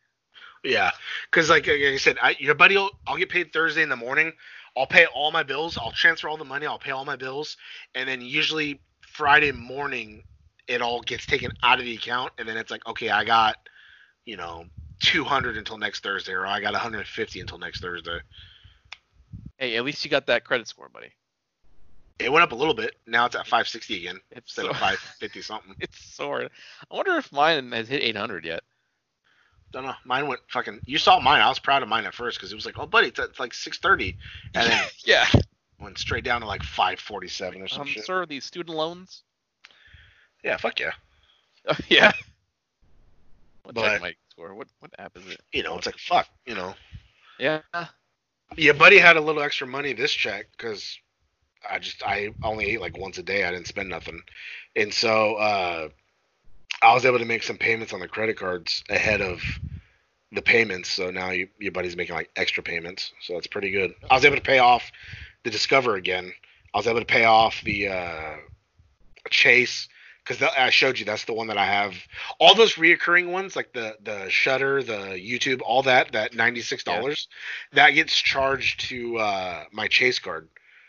[0.65, 0.91] Yeah,
[1.31, 3.97] because like, like I said, I, your buddy, will, I'll get paid Thursday in the
[3.97, 4.33] morning.
[4.77, 5.79] I'll pay all my bills.
[5.79, 6.67] I'll transfer all the money.
[6.67, 7.57] I'll pay all my bills,
[7.95, 10.23] and then usually Friday morning,
[10.67, 13.57] it all gets taken out of the account, and then it's like, okay, I got,
[14.25, 14.65] you know,
[15.01, 18.19] 200 until next Thursday, or I got 150 until next Thursday.
[19.59, 21.13] Hey, at least you got that credit score, buddy.
[22.19, 22.97] It went up a little bit.
[23.07, 25.75] Now it's at 560 again It's instead so, of 550 something.
[25.81, 26.51] it's soared.
[26.91, 28.63] I wonder if mine has hit 800 yet.
[29.73, 29.95] Don't know.
[30.05, 30.81] Mine went fucking.
[30.87, 31.41] You saw mine.
[31.43, 33.39] I was proud of mine at first because it was like, oh, buddy, it's, it's
[33.39, 34.17] like 630,
[34.55, 35.27] and then yeah.
[35.79, 38.05] went straight down to like 547 or some Um, shit.
[38.05, 39.23] sir, these student loans.
[40.43, 40.93] Yeah, fuck yeah.
[41.89, 42.13] yeah.
[43.67, 44.55] I'll But- check my score.
[44.55, 45.41] What what app is it?
[45.53, 46.27] You know, it's like fuck.
[46.47, 46.75] You know.
[47.39, 47.61] Yeah.
[48.57, 50.99] Yeah, buddy had a little extra money this check because
[51.69, 53.45] I just I only ate like once a day.
[53.45, 54.23] I didn't spend nothing,
[54.75, 55.89] and so uh,
[56.83, 59.43] I was able to make some payments on the credit cards ahead of
[60.33, 60.89] the payments.
[60.91, 63.95] So now you, your buddy's making like extra payments, so that's pretty good.
[64.11, 64.91] I was able to pay off
[65.45, 66.33] the Discover again.
[66.75, 68.37] I was able to pay off the uh,
[69.31, 69.89] Chase
[70.25, 71.95] because I showed you that's the one that I have.
[72.39, 76.85] All those reoccurring ones, like the the Shudder, the YouTube, all that, that ninety six
[76.85, 77.29] dollars,
[77.73, 80.49] that gets charged to uh, my Chase card.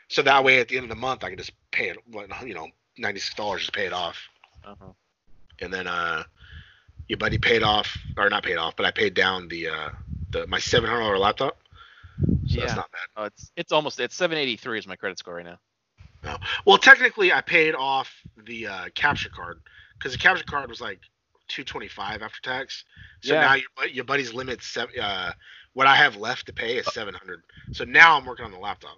[0.10, 1.98] So that way, at the end of the month, I can just pay it.
[2.46, 2.68] You know,
[2.98, 4.18] ninety six dollars, just pay it off,
[4.66, 4.92] Uh-huh.
[5.62, 6.24] And then uh,
[7.08, 9.90] your buddy paid off, or not paid off, but I paid down the uh,
[10.32, 11.58] the my seven hundred dollar laptop.
[12.48, 12.76] So that's Yeah.
[12.76, 13.08] not bad.
[13.16, 15.60] Oh, it's it's almost it's 783 is my credit score right now.
[16.66, 18.12] Well, technically, I paid off
[18.46, 19.60] the uh, capture card
[19.98, 21.00] because the capture card was like
[21.48, 22.86] two twenty five after tax.
[23.22, 23.40] So Yeah.
[23.40, 25.00] now your your buddy's limit seven.
[25.00, 25.32] Uh,
[25.74, 27.44] what I have left to pay is seven hundred.
[27.72, 28.98] So now I'm working on the laptop.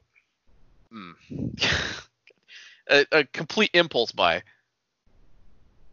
[0.91, 1.12] Hmm.
[2.89, 4.43] a, a complete impulse buy.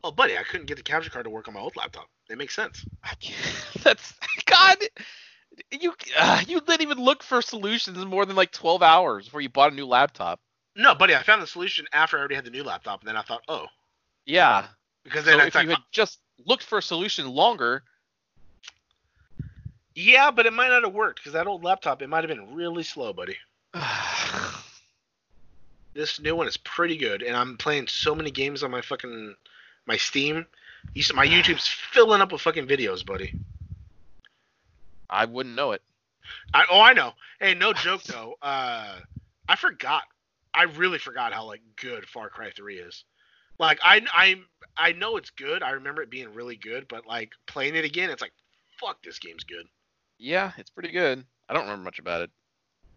[0.04, 2.08] Oh, buddy, I couldn't get the capture card to work on my old laptop.
[2.30, 2.84] It makes sense.
[3.82, 4.14] That's
[4.46, 4.76] God.
[5.72, 9.40] You uh, you didn't even look for solutions in more than like 12 hours before
[9.40, 10.40] you bought a new laptop.
[10.76, 13.16] No, buddy, I found the solution after I already had the new laptop, and then
[13.16, 13.66] I thought, oh,
[14.24, 14.66] Yeah.
[15.02, 17.82] because So then if it's like, you had just looked for a solution longer,
[19.96, 22.54] Yeah, but it might not have worked because that old laptop it might have been
[22.54, 23.36] really slow, buddy.
[25.94, 29.34] This new one is pretty good, and I'm playing so many games on my fucking
[29.88, 30.46] my Steam.
[31.14, 33.34] My YouTube's filling up with fucking videos, buddy.
[35.10, 35.82] I wouldn't know it.
[36.54, 37.14] I, oh, I know.
[37.40, 38.36] Hey, no joke though.
[38.42, 39.00] Uh,
[39.48, 40.04] I forgot.
[40.54, 43.04] I really forgot how like good Far Cry 3 is.
[43.58, 44.36] Like I I
[44.76, 45.62] I know it's good.
[45.62, 48.32] I remember it being really good, but like playing it again, it's like
[48.78, 49.66] fuck, this game's good.
[50.18, 51.24] Yeah, it's pretty good.
[51.48, 52.30] I don't remember much about it.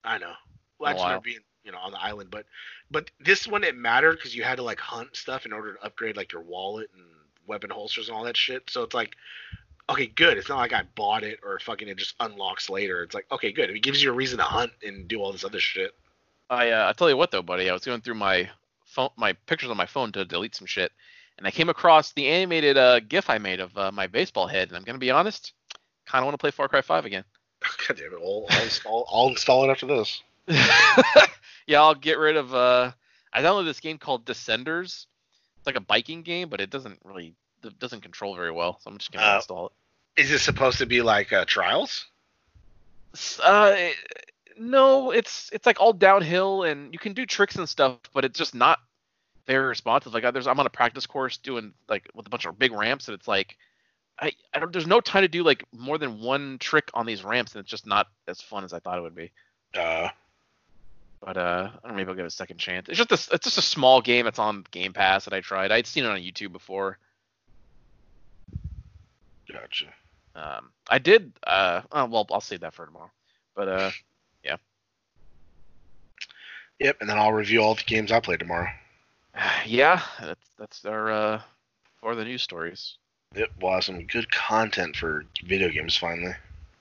[0.03, 0.33] I know.
[0.77, 2.45] Well, I just remember being you know on the island, but
[2.89, 5.83] but this one it mattered because you had to like hunt stuff in order to
[5.83, 7.05] upgrade like your wallet and
[7.47, 8.69] weapon holsters and all that shit.
[8.69, 9.15] So it's like.
[9.89, 10.37] Okay, good.
[10.37, 13.03] It's not like I bought it or fucking it just unlocks later.
[13.03, 13.69] It's like, okay, good.
[13.69, 15.93] It gives you a reason to hunt and do all this other shit.
[16.51, 18.49] I uh, I tell you what though, buddy, I was going through my
[18.85, 20.91] phone, my pictures on my phone to delete some shit,
[21.37, 24.67] and I came across the animated uh, GIF I made of uh, my baseball head,
[24.67, 25.53] and I'm gonna be honest,
[26.05, 27.23] kind of want to play Far Cry 5 again.
[27.87, 28.19] God damn it!
[28.21, 30.21] I'll, I'll, install, I'll install it after this.
[31.67, 32.53] yeah, I'll get rid of.
[32.53, 32.91] Uh,
[33.33, 35.05] I downloaded this game called Descenders.
[35.57, 37.33] It's like a biking game, but it doesn't really
[37.63, 40.21] it doesn't control very well, so I'm just gonna Uh, install it.
[40.21, 42.05] Is it supposed to be like uh, trials?
[43.43, 43.95] Uh, it-
[44.57, 48.37] no, it's it's like all downhill, and you can do tricks and stuff, but it's
[48.37, 48.79] just not
[49.47, 50.13] very responsive.
[50.13, 53.07] Like there's, I'm on a practice course doing like with a bunch of big ramps,
[53.07, 53.57] and it's like
[54.19, 54.71] I, I don't.
[54.71, 57.71] There's no time to do like more than one trick on these ramps, and it's
[57.71, 59.31] just not as fun as I thought it would be.
[59.73, 60.09] Uh,
[61.21, 62.89] But uh, I don't know, maybe I'll give it a second chance.
[62.89, 64.25] It's just a, it's just a small game.
[64.25, 65.71] It's on Game Pass that I tried.
[65.71, 66.97] I'd seen it on YouTube before.
[69.51, 69.85] gotcha.
[70.35, 71.33] Um, I did.
[71.45, 73.11] Uh, oh, well, I'll save that for tomorrow.
[73.55, 73.91] But uh,
[74.43, 74.55] yeah.
[76.79, 78.69] Yep, and then I'll review all the games I play tomorrow.
[79.65, 81.41] yeah, that's that's our uh,
[81.99, 82.95] for the news stories.
[83.35, 86.33] Yep, we'll have some good content for video games finally.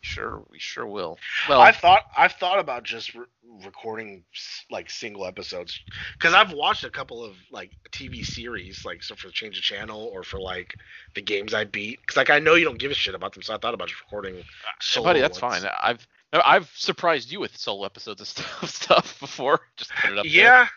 [0.03, 1.19] Sure, we sure will.
[1.49, 3.27] Well, I thought I've thought about just re-
[3.65, 4.25] recording
[4.71, 5.79] like single episodes
[6.15, 10.11] because I've watched a couple of like TV series, like so for Change of Channel
[10.13, 10.75] or for like
[11.15, 12.01] the games I beat.
[12.01, 13.89] Because like I know you don't give a shit about them, so I thought about
[13.89, 14.43] just recording.
[14.81, 15.65] Solo buddy, that's ones.
[15.65, 15.73] fine.
[15.83, 19.61] I've no, I've surprised you with solo episodes of stuff, stuff before.
[19.77, 20.33] Just put it up there.
[20.33, 20.69] Yeah,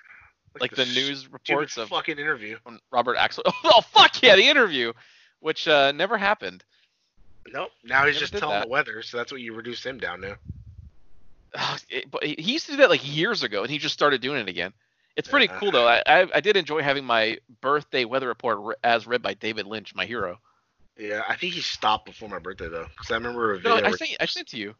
[0.59, 2.57] like the, news reports of fucking interview.
[2.91, 3.43] Robert Axel.
[3.63, 4.93] Oh fuck yeah, the interview,
[5.39, 6.63] which uh, never happened.
[7.51, 7.71] Nope.
[7.83, 8.63] Now he's just telling that.
[8.65, 10.37] the weather, so that's what you reduce him down to.
[11.55, 14.21] Ugh, it- but he used to do that like years ago, and he just started
[14.21, 14.73] doing it again.
[15.15, 15.59] It's pretty Uh.
[15.59, 15.87] cool though.
[15.87, 19.67] I, I I did enjoy having my birthday weather report re- as read by David
[19.67, 20.39] Lynch, my hero.
[20.97, 23.79] Yeah, I think he stopped before my birthday though, because I remember a video.
[23.79, 24.75] No, I sent I sent it to you,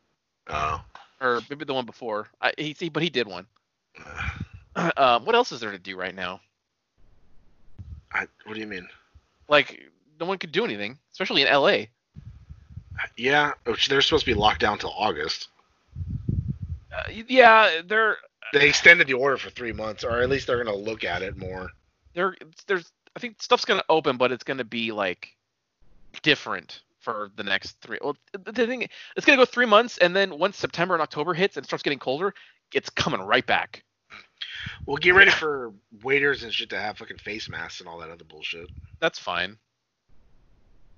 [0.47, 0.83] Oh.
[1.21, 2.27] or maybe the one before.
[2.41, 3.45] I he, he but he did one.
[4.75, 6.39] Uh, um, what else is there to do right now?
[8.11, 8.87] I, what do you mean?
[9.47, 9.79] Like
[10.19, 11.89] no one could do anything, especially in L.A.
[13.17, 15.49] Yeah, which they're supposed to be locked down till August.
[16.91, 18.17] Uh, yeah, they're
[18.53, 21.37] They extended the order for three months, or at least they're gonna look at it
[21.37, 21.71] more.
[22.13, 22.35] there
[22.67, 25.29] there's I think stuff's gonna open, but it's gonna be like
[26.21, 27.97] different for the next three.
[28.01, 31.33] Well, the the thing it's gonna go three months, and then once September and October
[31.33, 32.33] hits and it starts getting colder,
[32.73, 33.83] it's coming right back.
[34.85, 35.73] Well, get ready for
[36.03, 38.69] waiters and shit to have fucking face masks and all that other bullshit.
[38.99, 39.57] That's fine.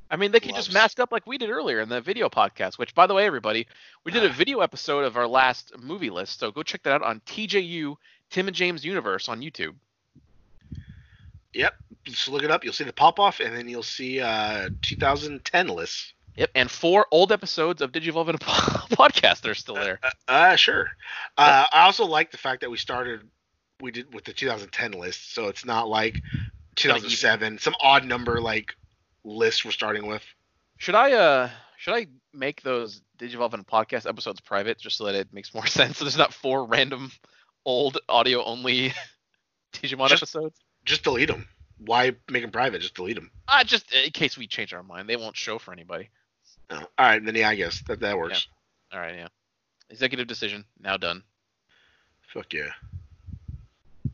[0.09, 2.77] I mean, they can just mask up like we did earlier in the video podcast.
[2.77, 3.67] Which, by the way, everybody,
[4.03, 7.03] we did a video episode of our last movie list, so go check that out
[7.03, 7.95] on TJU
[8.29, 9.75] Tim and James Universe on YouTube.
[11.53, 11.73] Yep.
[12.03, 12.63] Just look it up.
[12.63, 16.13] You'll see the pop off, and then you'll see uh 2010 lists.
[16.35, 19.99] Yep, and four old episodes of Digivolve in a podcast that are still there.
[20.27, 20.89] Uh, uh sure.
[21.37, 23.21] Uh, I also like the fact that we started
[23.81, 26.21] we did with the 2010 list, so it's not like
[26.75, 28.75] 2007, some odd number like
[29.25, 30.23] list we're starting with.
[30.77, 35.05] Should I uh should I make those Digivolve in a podcast episodes private just so
[35.05, 35.97] that it makes more sense?
[35.97, 37.11] So there's not four random
[37.65, 38.93] old audio only
[39.73, 40.57] Digimon Just- episodes.
[40.85, 41.47] Just delete them.
[41.79, 42.79] Why make them private?
[42.81, 43.31] Just delete them.
[43.47, 46.09] Uh, just in case we change our mind, they won't show for anybody.
[46.69, 48.47] Oh, all right, then yeah, I guess that that works.
[48.93, 49.27] All right, yeah.
[49.89, 51.23] Executive decision now done.
[52.33, 52.69] Fuck yeah.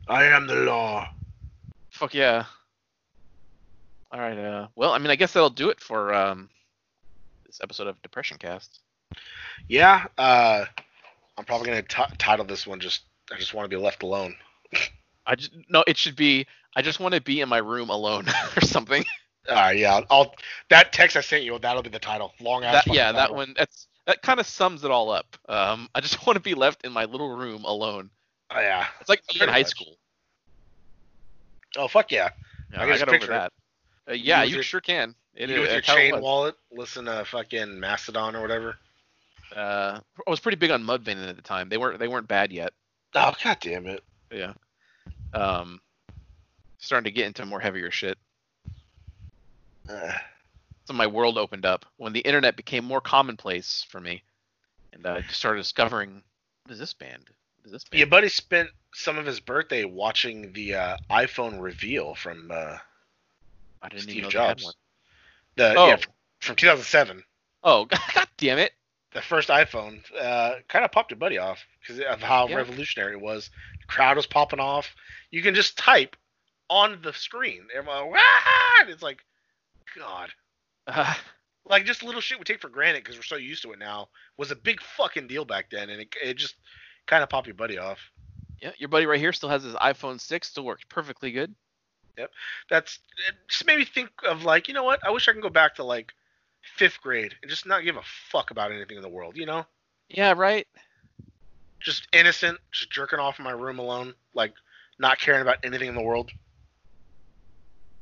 [0.08, 1.08] I am the law.
[1.90, 2.46] Fuck yeah.
[4.12, 4.36] All right.
[4.36, 6.50] Uh, well, I mean, I guess that'll do it for um
[7.46, 8.80] this episode of Depression Cast.
[9.68, 10.06] Yeah.
[10.18, 10.66] Uh,
[11.38, 13.02] I'm probably gonna t- title this one just.
[13.32, 14.34] I just want to be left alone.
[15.26, 16.46] I just no, it should be.
[16.76, 19.04] I just want to be in my room alone or something.
[19.48, 20.00] All right, yeah.
[20.10, 20.34] I'll
[20.68, 21.58] that text I sent you.
[21.58, 22.32] That'll be the title.
[22.40, 22.84] Long ass.
[22.84, 23.54] That, yeah, that one.
[23.56, 25.36] That's that kind of sums it all up.
[25.48, 28.10] Um, I just want to be left in my little room alone.
[28.50, 28.86] Oh, yeah.
[29.00, 29.68] It's like in high much.
[29.68, 29.96] school.
[31.76, 32.30] Oh fuck yeah.
[32.72, 33.52] Yeah, I I, got over that.
[34.08, 35.14] Uh, yeah, with you sure can.
[35.34, 38.76] It you with is your chain wallet, listen to fucking Mastodon or whatever.
[39.54, 41.68] Uh, I was pretty big on Mudvayne at the time.
[41.68, 42.72] They weren't they weren't bad yet.
[43.14, 44.02] Oh god damn it.
[44.30, 44.54] Yeah.
[45.34, 45.80] Um,
[46.78, 48.18] starting to get into more heavier shit.
[49.88, 50.12] Uh,
[50.84, 54.24] So my world opened up when the internet became more commonplace for me,
[54.92, 56.24] and I started discovering
[56.64, 57.30] what is this band?
[57.60, 57.98] What is this band?
[58.00, 62.78] your buddy spent some of his birthday watching the uh, iPhone reveal from uh,
[63.82, 64.64] I didn't Steve even know Jobs.
[64.64, 64.74] one.
[65.56, 65.88] the Oh.
[65.88, 65.96] yeah,
[66.40, 67.22] from 2007.
[67.64, 68.72] Oh, god damn it!
[69.12, 72.56] The first iPhone uh, kind of popped your buddy off because of how Yeah.
[72.56, 73.50] revolutionary it was.
[73.80, 74.94] The crowd was popping off.
[75.30, 76.16] You can just type
[76.70, 77.66] on the screen.
[77.76, 79.18] And it's like,
[79.96, 80.30] God.
[80.86, 81.14] Uh,
[81.66, 84.08] like just little shit we take for granted because we're so used to it now
[84.36, 86.56] was a big fucking deal back then, and it, it just
[87.06, 87.98] kind of popped your buddy off.
[88.60, 91.54] yeah, your buddy right here still has his iPhone 6, still works perfectly good.
[92.70, 92.98] That's
[93.28, 95.00] it just made me think of like, you know what?
[95.06, 96.12] I wish I can go back to like
[96.76, 99.36] fifth grade and just not give a fuck about anything in the world.
[99.36, 99.66] You know,
[100.08, 100.66] Yeah, right.
[101.80, 104.52] just innocent, just jerking off in my room alone, like
[104.98, 106.30] not caring about anything in the world.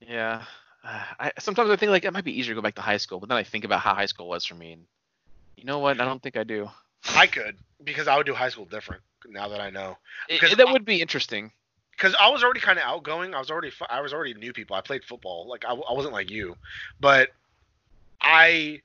[0.00, 0.42] Yeah.
[0.82, 2.96] Uh, I sometimes I think like it might be easier to go back to high
[2.96, 4.84] school, but then I think about how high school was for me, and
[5.56, 6.00] you know what?
[6.00, 6.68] I don't think I do.
[7.14, 9.96] I could because I would do high school different now that I know.
[10.28, 11.52] It- that would be interesting.
[12.00, 13.34] Because I was already kind of outgoing.
[13.34, 14.74] I was already I was already new people.
[14.74, 15.46] I played football.
[15.48, 16.56] Like I, I wasn't like you,
[16.98, 17.28] but
[18.22, 18.80] I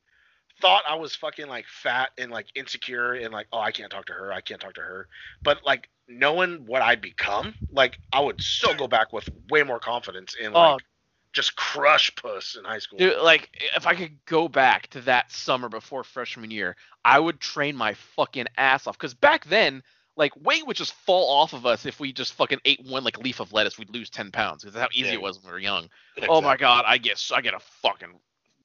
[0.62, 4.06] thought I was fucking like fat and like insecure and like oh I can't talk
[4.08, 4.34] to her.
[4.34, 5.08] I can't talk to her.
[5.44, 9.80] But like knowing what I'd become, like I would so go back with way more
[9.80, 10.86] confidence and like Oh.
[11.32, 13.00] just crush puss in high school.
[13.00, 17.40] Dude, like if I could go back to that summer before freshman year, I would
[17.40, 18.98] train my fucking ass off.
[18.98, 19.84] Cause back then,
[20.18, 23.18] like weight would just fall off of us if we just fucking ate one like
[23.20, 23.78] leaf of lettuce.
[23.78, 24.64] We'd lose ten pounds.
[24.64, 25.16] Cause that's how easy Yeah.
[25.16, 25.90] it was when we were young.
[26.30, 28.14] Oh my god, I get I get a fucking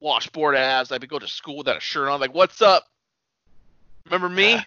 [0.01, 0.93] washboard abs.
[0.93, 2.21] I would go to school without a shirt on.
[2.21, 2.85] Like, what's up?
[4.07, 4.59] Remember me?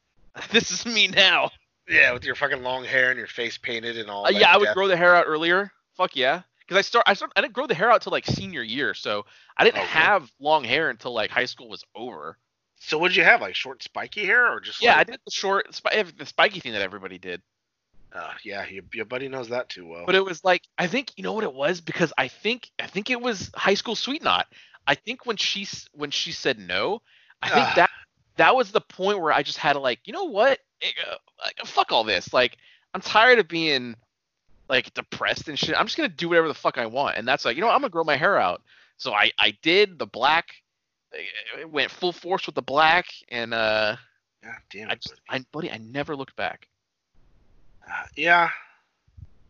[0.52, 1.50] this is me now.
[1.88, 4.26] Yeah, with your fucking long hair and your face painted and all.
[4.26, 5.70] Uh, yeah, I would death- grow the hair out earlier.
[5.96, 6.42] Fuck yeah.
[6.60, 8.94] Because I start, I start, I didn't grow the hair out till like senior year,
[8.94, 9.26] so
[9.56, 9.90] I didn't Oh, really?
[9.90, 12.38] have long hair until like high school was over.
[12.82, 13.40] So what did you have?
[13.40, 14.82] Like short spiky hair or just?
[14.82, 17.42] Yeah, I did the short, the spiky thing that everybody did.
[18.12, 20.04] Uh, yeah, your, your buddy knows that too well.
[20.06, 22.86] But it was like, I think you know what it was because I think, I
[22.88, 24.46] think it was high school sweet knot.
[24.86, 27.02] I think when she when she said no,
[27.42, 27.72] I think Ah.
[27.76, 27.90] that
[28.36, 31.16] that was the point where I just had to like, you know what, Eh, uh,
[31.44, 32.32] like, fuck all this.
[32.32, 32.56] Like,
[32.94, 33.94] I'm tired of being
[34.70, 35.76] like depressed and shit.
[35.78, 37.74] I'm just gonna do whatever the fuck I want, and that's like, you know, what,
[37.74, 38.62] I'm gonna grow my hair out.
[38.96, 40.46] So I I did the black,
[41.14, 43.96] eh, went full force with the black, and uh,
[44.42, 45.42] God damn I it, just, buddy.
[45.42, 46.68] I buddy, I never looked back.
[47.86, 48.50] Uh, yeah,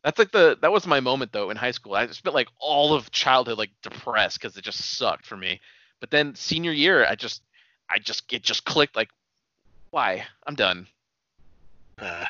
[0.03, 1.95] That's like the that was my moment though in high school.
[1.95, 5.61] I spent like all of childhood like depressed because it just sucked for me.
[6.01, 7.43] But then senior year, I just
[7.91, 9.11] I just it just clicked like,
[9.91, 10.25] why?
[10.47, 10.87] I'm done.
[11.99, 12.25] uh,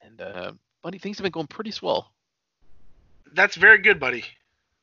[0.00, 2.12] And uh, buddy, things have been going pretty swell.
[3.34, 4.24] that's very good, buddy.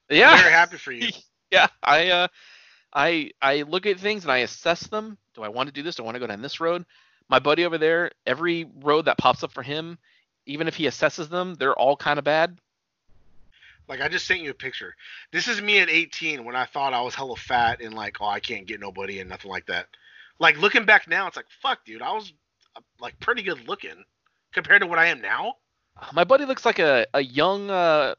[0.10, 0.38] Yeah.
[0.38, 1.10] Very happy for you.
[1.52, 1.68] yeah.
[1.84, 2.28] I uh,
[2.94, 5.18] I I look at things and I assess them.
[5.36, 5.96] Do I want to do this?
[5.96, 6.86] Do I want to go down this road?
[7.30, 10.00] My buddy over there, every road that pops up for him,
[10.46, 12.58] even if he assesses them, they're all kind of bad.
[13.88, 14.96] Like I just sent you a picture.
[15.32, 18.28] This is me at 18 when I thought I was hella fat and like, oh,
[18.28, 19.88] I can't get nobody and nothing like that.
[20.40, 22.32] Like looking back now, it's like, fuck, dude, I was
[22.76, 24.04] uh, like pretty good looking
[24.54, 25.56] compared to what I am now.
[26.14, 28.16] My buddy looks like a a young uh,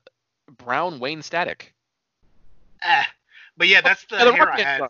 [0.59, 1.73] brown Wayne Static.
[2.83, 3.05] Eh.
[3.61, 4.83] But yeah, that's the Yeah, hair I had.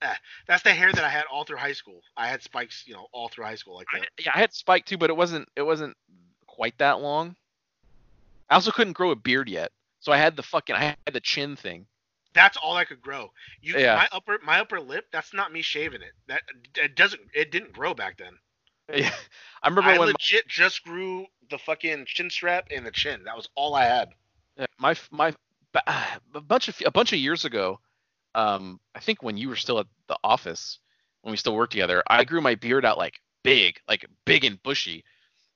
[0.00, 0.14] Eh.
[0.46, 2.02] That's the hair that I had all through high school.
[2.16, 4.08] I had spikes, you know, all through high school like I, that.
[4.24, 5.96] yeah, I had spike too, but it wasn't it wasn't
[6.46, 7.34] quite that long.
[8.48, 11.20] I also couldn't grow a beard yet, so I had the fucking I had the
[11.20, 11.86] chin thing.
[12.32, 13.32] That's all I could grow.
[13.60, 13.96] You, Yeah.
[13.96, 15.06] my upper, my upper lip.
[15.12, 16.12] That's not me shaving it.
[16.28, 16.42] That
[16.76, 17.22] it doesn't.
[17.34, 18.34] It didn't grow back then.
[18.94, 19.10] Yeah,
[19.64, 23.24] I remember I when legit just grew the fucking chin strap and the chin.
[23.24, 24.10] That was all I had.
[24.78, 25.34] my my,
[25.74, 25.82] my
[26.34, 27.80] a bunch of a bunch of years ago,
[28.34, 30.78] um, I think when you were still at the office
[31.22, 34.62] when we still worked together, I grew my beard out like big, like big and
[34.62, 35.04] bushy.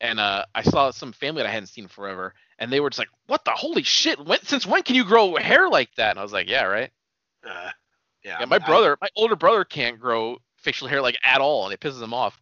[0.01, 2.89] And uh, I saw some family that I hadn't seen in forever, and they were
[2.89, 4.25] just like, "What the holy shit?
[4.25, 6.91] When, since when can you grow hair like that?" And I was like, "Yeah, right."
[7.45, 7.71] Uh,
[8.25, 8.37] yeah.
[8.41, 11.75] Yeah, my I- brother, my older brother can't grow facial hair like at all, and
[11.75, 12.41] it pisses him off.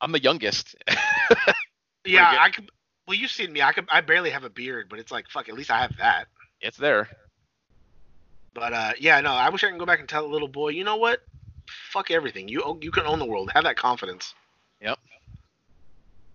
[0.00, 0.76] I'm the youngest.
[2.04, 2.36] yeah.
[2.38, 2.70] I could.
[3.08, 3.62] Well, you've seen me.
[3.62, 3.88] I could.
[3.90, 5.48] I barely have a beard, but it's like fuck.
[5.48, 6.26] At least I have that.
[6.60, 7.08] It's there.
[8.54, 9.32] But uh, yeah, no.
[9.32, 10.70] I wish I can go back and tell the little boy.
[10.70, 11.20] You know what?
[11.90, 12.48] Fuck everything.
[12.48, 13.50] You you can own the world.
[13.52, 14.34] Have that confidence.
[14.80, 14.98] Yep.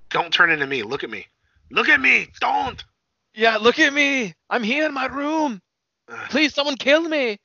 [0.09, 0.83] Don't turn into me.
[0.83, 1.27] Look at me.
[1.71, 2.27] Look at me.
[2.39, 2.83] Don't.
[3.33, 4.35] Yeah, look at me.
[4.49, 5.61] I'm here in my room.
[6.29, 7.39] Please, someone kill me.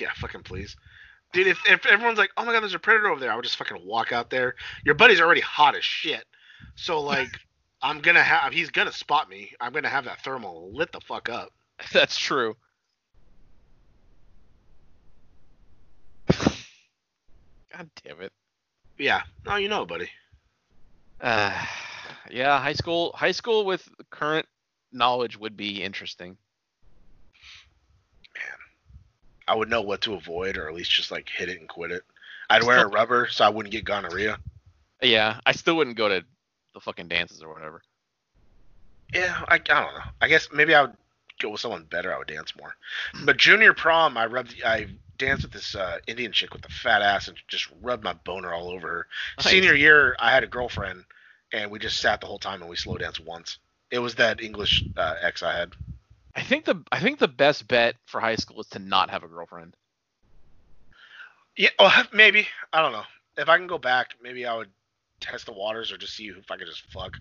[0.00, 0.76] Yeah, fucking please.
[1.32, 3.44] Dude, if, if everyone's like, "Oh my god, there's a predator over there," I would
[3.44, 4.54] just fucking walk out there.
[4.84, 6.24] Your buddy's already hot as shit,
[6.76, 7.28] so like,
[7.82, 9.52] I'm gonna have he's gonna spot me.
[9.60, 11.52] I'm gonna have that thermal lit the fuck up.
[11.92, 12.56] That's true.
[17.72, 18.32] God damn it.
[18.98, 20.10] Yeah, no, you know, buddy.
[21.20, 21.52] Uh,
[22.30, 24.46] yeah, high school high school with current
[24.92, 26.36] knowledge would be interesting.
[28.34, 28.58] Man,
[29.46, 31.92] I would know what to avoid, or at least just like hit it and quit
[31.92, 32.02] it.
[32.50, 34.38] I'd wear a rubber so I wouldn't get gonorrhea.
[35.02, 36.24] Yeah, I still wouldn't go to
[36.74, 37.82] the fucking dances or whatever.
[39.14, 40.00] Yeah, I, I don't know.
[40.20, 40.96] I guess maybe I would
[41.40, 42.14] go with someone better.
[42.14, 42.74] I would dance more.
[43.24, 47.02] But junior prom, I rubbed, I danced with this uh, Indian chick with the fat
[47.02, 49.06] ass and just rubbed my boner all over her.
[49.38, 49.50] Nice.
[49.50, 51.04] Senior year, I had a girlfriend,
[51.52, 53.58] and we just sat the whole time and we slow danced once.
[53.90, 55.72] It was that English uh, ex I had.
[56.34, 59.24] I think the I think the best bet for high school is to not have
[59.24, 59.74] a girlfriend.
[61.56, 63.04] Yeah, well, maybe I don't know.
[63.36, 64.70] If I can go back, maybe I would
[65.20, 67.18] test the waters or just see if I could just fuck.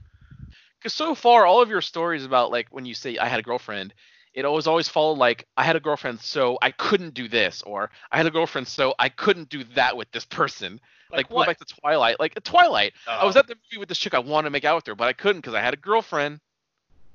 [0.79, 3.43] Because so far, all of your stories about like when you say I had a
[3.43, 3.93] girlfriend,
[4.33, 7.89] it always always followed like I had a girlfriend, so I couldn't do this, or
[8.11, 10.79] I had a girlfriend, so I couldn't do that with this person.
[11.11, 11.47] Like, go what?
[11.47, 12.19] back to Twilight.
[12.19, 13.39] Like Twilight, I was Oh.
[13.39, 15.13] at the movie with this chick I wanted to make out with her, but I
[15.13, 16.39] couldn't because I had a girlfriend.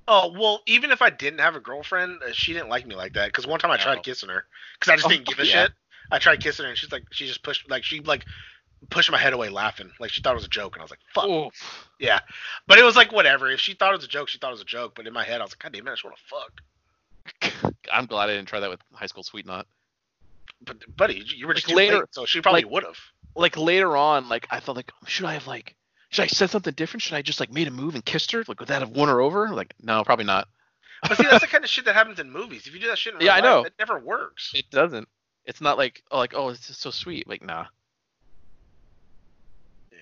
[0.09, 3.13] Oh well, even if I didn't have a girlfriend, uh, she didn't like me like
[3.15, 3.27] that.
[3.29, 4.03] Because one time I tried Oh.
[4.03, 4.45] kissing her,
[4.79, 5.63] because I just Oh, didn't give a yeah.
[5.65, 5.73] shit.
[6.11, 8.27] I tried kissing her, and she's like, she just pushed, like she like
[8.91, 10.91] pushed my head away laughing, like she thought it was a joke, and I was
[10.91, 11.89] like, fuck, Oof.
[11.99, 12.21] yeah.
[12.67, 13.51] But it was like whatever.
[13.51, 14.95] If she thought it was a joke, she thought it was a joke.
[14.95, 16.23] But in my head, I was like, god damn it, I just want to
[17.53, 17.73] fuck.
[17.93, 19.67] I'm glad I didn't try that with High School Sweet Not.
[20.65, 22.97] But buddy, you- were just Like later- late, so she probably like- would have.
[23.35, 25.75] Like later on, like I thought like oh, should I have like
[26.11, 27.03] should I said something different?
[27.03, 28.45] Should I just like made a move and kissed her?
[28.47, 29.49] Like would that have won her over?
[29.49, 30.49] Like no, probably not.
[31.09, 32.67] But see, that's the kind of shit that happens in movies.
[32.67, 33.65] If you do that shit in real Yeah, I know.
[33.65, 34.53] it never works.
[34.55, 35.09] It doesn't.
[35.47, 37.27] It's not like oh like oh it's just so sweet.
[37.27, 37.65] Like nah,
[39.91, 39.99] Yeah.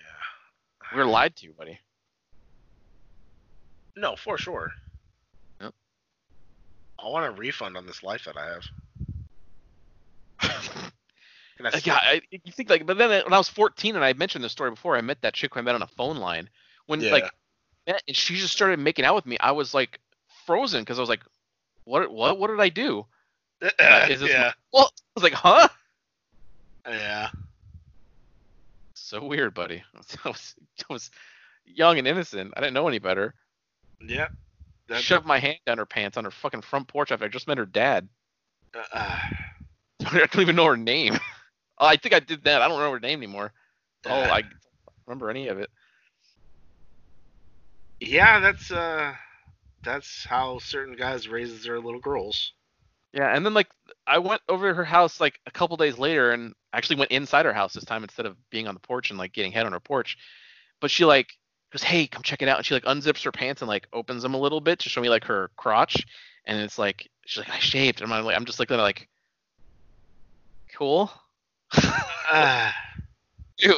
[0.92, 1.78] We were lied to, buddy.
[3.96, 4.72] No, for sure.
[5.60, 5.74] Yep.
[6.98, 8.64] I want a refund on this life that I have.
[11.56, 14.04] Can I Like, yeah, I, you think like, but then when I was 14 and
[14.04, 16.16] I mentioned this story before, I met that chick who I met on a phone
[16.16, 16.48] line.
[16.86, 17.12] When Yeah.
[17.12, 17.30] like,
[17.86, 20.00] met and she just started making out with me, I was like
[20.46, 21.22] frozen because I was like,
[21.84, 23.06] what, what, what did I do?
[23.60, 24.52] is this yeah.
[24.72, 25.68] Well, I was like, huh?
[26.86, 27.28] Yeah.
[29.10, 29.82] So weird, buddy.
[30.24, 30.54] I was,
[30.88, 31.10] I was
[31.66, 32.54] young and innocent.
[32.56, 33.34] I didn't know any better.
[34.06, 34.28] Yeah.
[34.88, 37.48] That, Shoved my hand down her pants on her fucking front porch after I just
[37.48, 38.08] met her dad.
[38.72, 39.18] uh, uh,
[40.06, 41.14] I don't even know her name.
[41.78, 42.62] oh, I think I did that.
[42.62, 43.52] I don't remember her name anymore.
[44.06, 44.42] Oh, uh, I
[45.08, 45.70] remember any of it.
[47.98, 49.12] yeah, that's uh,
[49.82, 52.52] that's how certain guys raise their little girls.
[53.12, 53.68] Yeah, and then like
[54.06, 57.44] I went over to her house like a couple days later and actually went inside
[57.44, 59.72] her house this time instead of being on the porch and like getting head on
[59.72, 60.16] her porch.
[60.80, 61.28] But she like
[61.72, 64.22] goes, "Hey, come check it out." And she like unzips her pants and like opens
[64.22, 66.06] them a little bit to show me like her crotch.
[66.44, 69.08] And it's like she's like, "I shaved." And I'm like, I'm just looking at like,
[70.74, 71.10] "Cool."
[72.32, 72.70] Uh,
[73.58, 73.74] Ew.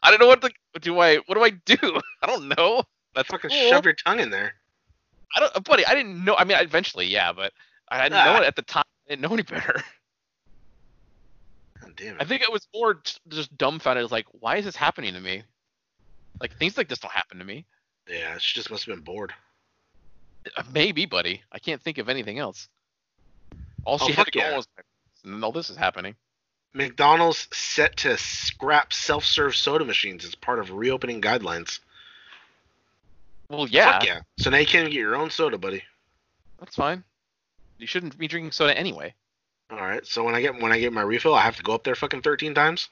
[0.00, 1.00] I don't know what to do.
[1.00, 1.76] I what do I do?
[2.22, 2.84] I don't know.
[3.16, 3.70] That's fucking cool.
[3.70, 4.54] shove your tongue in there.
[5.34, 5.84] I don't, buddy.
[5.84, 6.36] I didn't know.
[6.36, 7.52] I mean, eventually, yeah, but
[7.88, 8.40] I didn't know Ah.
[8.42, 8.84] it at the time.
[9.06, 9.82] I didn't know any better.
[11.80, 12.22] God damn it.
[12.22, 14.02] I think it was more just dumbfounded.
[14.02, 15.42] It's like, why is this happening to me?
[16.40, 17.64] Like things like this don't happen to me.
[18.08, 19.32] Yeah, she just must have been bored.
[20.56, 21.42] Uh, Maybe, buddy.
[21.52, 22.68] I can't think of anything else.
[23.84, 24.50] All Oh, she had to go yeah.
[24.50, 24.68] on was,
[25.24, 26.14] and all this is happening.
[26.74, 31.80] McDonald's set to scrap self-serve soda machines as part of reopening guidelines.
[33.48, 34.20] Well, yeah, Fuck yeah.
[34.38, 35.82] So now you can't get your own soda, buddy.
[36.58, 37.02] that's fine.
[37.78, 39.14] You shouldn't be drinking soda anyway.
[39.70, 40.06] All right.
[40.06, 41.94] So when I get when I get my refill, I have to go up there
[41.94, 42.88] fucking 13 times.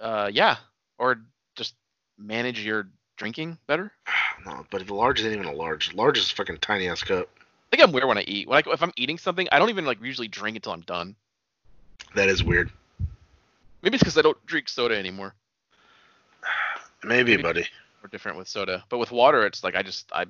[0.00, 0.56] Uh, yeah,
[0.98, 1.20] or
[1.54, 1.74] just
[2.18, 3.92] manage your drinking better.
[4.46, 5.94] no, but the large isn't even a large.
[5.94, 7.28] Large is a fucking tiny ass cup.
[7.38, 8.48] I think I'm weird when I eat.
[8.48, 11.16] When I, if I'm eating something, I don't even like usually drink until I'm done.
[12.14, 12.70] That is weird.
[13.82, 15.34] Maybe it's because I don't drink soda anymore.
[17.04, 17.66] Maybe, Maybe- buddy.
[18.02, 20.26] Or different with soda, but with water, it's like I just I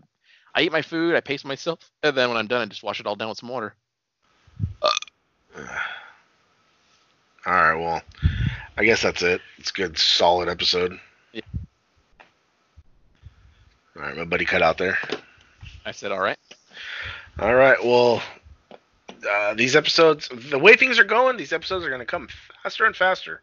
[0.54, 3.00] I eat my food, I pace myself, and then when I'm done, I just wash
[3.00, 3.74] it all down with some water.
[7.46, 7.74] All right.
[7.74, 8.02] Well,
[8.78, 9.42] I guess that's it.
[9.58, 10.98] It's a good, solid episode.
[11.32, 11.42] Yeah.
[13.96, 14.96] All right, my buddy cut out there.
[15.84, 16.38] I said, all right.
[17.38, 17.76] All right.
[17.84, 18.22] Well,
[19.30, 22.28] uh, these episodes, the way things are going, these episodes are going to come
[22.62, 23.42] faster and faster.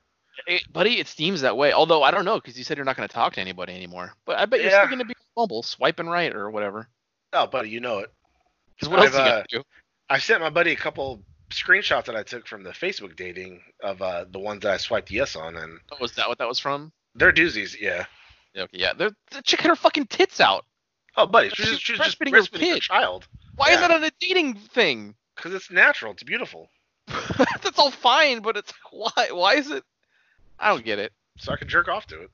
[0.73, 1.71] Buddy, it seems that way.
[1.71, 4.13] Although I don't know because you said you're not going to talk to anybody anymore.
[4.25, 4.79] But I bet you're Yeah.
[4.79, 6.87] still going to be mobile, swiping right or whatever.
[7.33, 8.11] Oh, buddy, you know it.
[8.75, 9.63] Because what else I've, you uh, do?
[10.09, 14.01] I sent my buddy a couple screenshots that I took from the Facebook dating of
[14.01, 16.59] uh, the ones that I swiped yes on, and Oh, was that what that was
[16.59, 16.91] from?
[17.15, 17.75] they're doozies.
[17.79, 18.05] Yeah.
[18.53, 18.93] Yeah, Okay, yeah.
[18.93, 20.65] They're, the chick had her fucking tits out.
[21.17, 24.03] Oh, buddy, she's She's just, she's just breastfeeding her her child Why is that on
[24.03, 25.15] a dating thing?
[25.35, 26.11] because it's natural.
[26.13, 26.69] It's beautiful.
[27.07, 29.29] That's all fine, but it's why?
[29.31, 29.83] Why is it?
[30.59, 31.11] I don't get it.
[31.37, 32.29] So I can jerk off to it.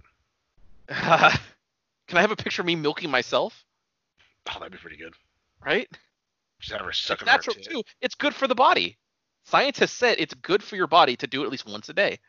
[2.07, 3.63] Can I have a picture of me milking myself?
[4.49, 5.13] Oh, that'd be pretty good.
[5.65, 5.87] Right?
[6.59, 7.83] Just have her It's on her natural too.
[8.01, 8.97] It's good for the body.
[9.43, 12.19] Scientists said it's good for your body to do it at least once a day.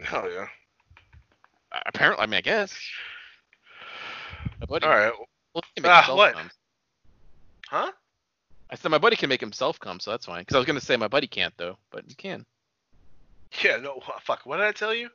[0.00, 0.46] Hell yeah.
[1.72, 2.74] Uh, Apparently, I mean, I guess.
[4.60, 5.12] My buddy, All right.
[5.54, 6.34] well, he can make himself what?
[6.34, 6.50] come.
[7.68, 7.92] Huh?
[8.70, 10.42] I said my buddy can make himself come, so that's fine.
[10.42, 12.44] Because I was gonna say my buddy can't though, but you can.
[13.64, 13.78] Yeah.
[13.78, 14.00] No.
[14.22, 14.42] Fuck.
[14.44, 15.08] What did I tell you?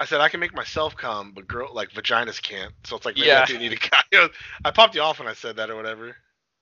[0.00, 2.72] I said I can make myself come, but girl like vaginas can't.
[2.84, 3.42] So it's like maybe Yeah.
[3.42, 4.28] I do need a guy.
[4.64, 6.16] I popped you off when I said that or whatever.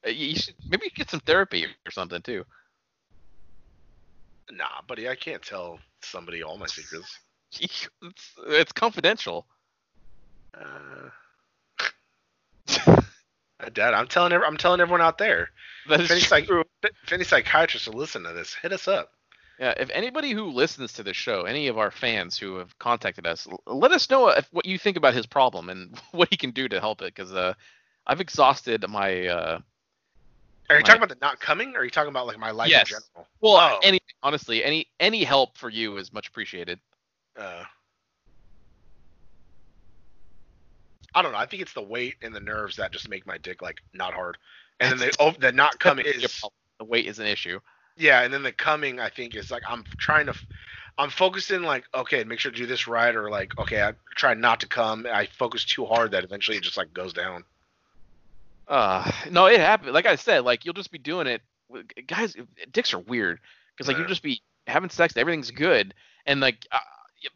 [0.06, 2.44] Uh, You should maybe you get some therapy or something too.
[4.50, 7.18] Nah, buddy, I can't tell somebody all my secrets.
[7.58, 7.88] It's,
[8.48, 9.46] it's confidential.
[10.54, 11.10] Uh,
[13.72, 15.50] Dad, I'm telling every, I'm telling everyone out there.
[15.88, 16.64] That If any, is psych- true.
[16.82, 19.12] if any psychiatrists are listening to this, hit us up.
[19.58, 23.26] Yeah, if anybody who listens to this show, any of our fans who have contacted
[23.26, 26.50] us, let us know if, what you think about his problem and what he can
[26.50, 27.14] do to help it.
[27.14, 27.54] Because uh,
[28.06, 29.58] I've exhausted my uh,
[30.68, 32.50] Are you My- talking about the not coming, or are you talking about like my
[32.50, 32.90] life Yes.
[32.90, 33.28] in general?
[33.40, 33.78] well, Oh.
[33.82, 36.78] any honestly, any any help for you is much appreciated.
[37.38, 37.64] Uh,
[41.14, 41.38] I don't know.
[41.38, 44.12] I think it's the weight and the nerves that just make my dick like not
[44.12, 44.36] hard,
[44.80, 46.42] and then the oh, the not coming is.
[46.78, 47.58] The weight is an issue.
[47.96, 50.34] Yeah, and then the coming I think is like I'm trying to,
[50.98, 54.34] I'm focusing like okay, make sure to do this right, or like okay, I try
[54.34, 55.06] not to come.
[55.10, 57.44] I focus too hard that eventually it just like goes down.
[58.68, 59.92] Uh, no, it happened.
[59.92, 61.42] Like I said, like you'll just be doing it.
[62.06, 62.36] Guys,
[62.72, 63.40] dicks are weird
[63.74, 64.02] because like Yeah.
[64.02, 65.94] you'll just be having sex, everything's good,
[66.26, 66.78] and like uh,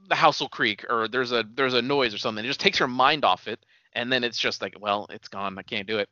[0.09, 2.45] the house will creak or there's a there's a noise or something.
[2.45, 5.59] It just takes your mind off it, and then it's just like, well, it's gone.
[5.59, 6.09] I can't do it.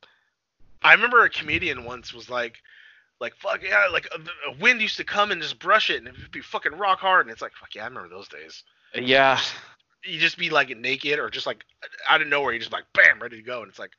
[0.82, 2.58] I remember a comedian once was like,
[3.20, 5.90] like fuck yeah, like uh, a, a uh, wind used to come and just brush
[5.90, 8.28] it, and it'd be fucking rock hard, and it's like fuck yeah, I remember those
[8.28, 8.64] days.
[8.96, 9.40] Uh, yeah,
[10.04, 11.64] You just be like naked or just like
[12.08, 13.92] out of nowhere, you just like bam, ready to go, and it's like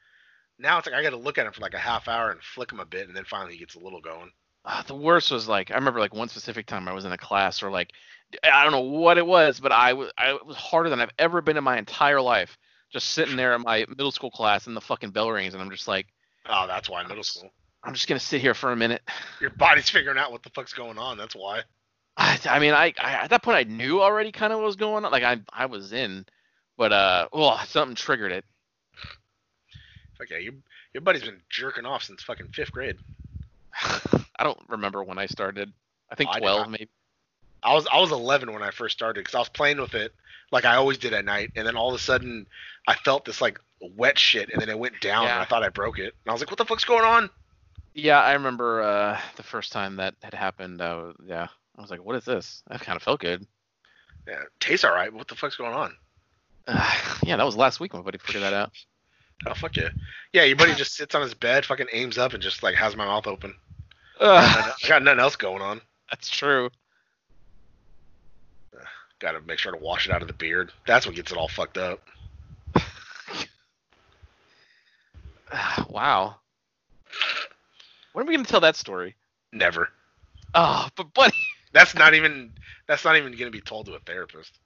[0.58, 2.42] now it's like I got to look at him for like a half hour and
[2.42, 4.32] flick him a bit, and then finally he gets a little going.
[4.66, 7.18] Uh, the worst was like I remember like one specific time I was in a
[7.18, 7.92] class or like
[8.44, 11.42] I don't know what it was, but I was I was harder than I've ever
[11.42, 12.58] been in my entire life.
[12.92, 15.70] Just sitting there in my middle school class and the fucking bell rings and I'm
[15.70, 16.08] just like
[16.46, 17.52] Oh, that's why middle school.
[17.84, 19.02] I'm just gonna sit here for a minute.
[19.42, 21.18] Your body's figuring out what the fuck's going on.
[21.18, 21.62] That's why.
[22.18, 24.76] I, I mean I, I at that point I knew already kind of what was
[24.76, 25.12] going on.
[25.12, 26.26] Like I I was in,
[26.78, 28.46] but uh oh something triggered it.
[30.18, 30.54] Fuck yeah, your
[30.94, 32.98] your buddy's been jerking off since fucking fifth grade.
[34.36, 35.72] I don't remember when I started.
[36.12, 36.90] I think I- 12 I- maybe.
[37.62, 40.14] I was I was 11 when I first started because I was playing with it
[40.52, 42.48] like I always did at night, and then all of a sudden
[42.88, 45.70] I felt this like wet shit, and then it went down, and I thought I
[45.70, 47.30] broke it, and I was like, "What the fuck's going on?"
[47.94, 50.82] Yeah, I remember uh the first time that had happened.
[50.82, 52.64] Uh, yeah, I was like, what is this?
[52.68, 53.46] That kind of felt good.
[54.28, 55.12] Yeah, tastes all right.
[55.14, 55.96] What the fuck's going on?
[56.68, 57.94] Uh, yeah, that was last week.
[57.94, 58.72] When my buddy figured that out.
[59.46, 59.88] Oh fuck yeah,
[60.34, 60.44] yeah.
[60.44, 63.06] Your buddy just sits on his bed, fucking aims up, and just like has my
[63.06, 63.56] mouth open.
[64.20, 65.80] I got nothing else going on.
[66.12, 66.70] that's true.
[69.20, 70.74] Got to make sure to wash it out of the beard.
[70.86, 72.02] That's what gets it all fucked up.
[75.90, 76.36] wow.
[78.14, 79.16] When are we gonna tell that story?
[79.54, 79.90] Never.
[80.54, 81.38] Oh, but buddy.
[81.74, 82.54] That's not even.
[82.88, 84.60] That's not even gonna be told to a therapist.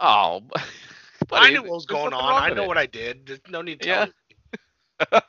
[0.00, 0.42] Oh,
[1.28, 2.42] buddy, I knew what was going on.
[2.42, 2.68] I know it.
[2.68, 3.26] what I did.
[3.26, 4.06] There's no need to Yeah.
[5.00, 5.20] tell me.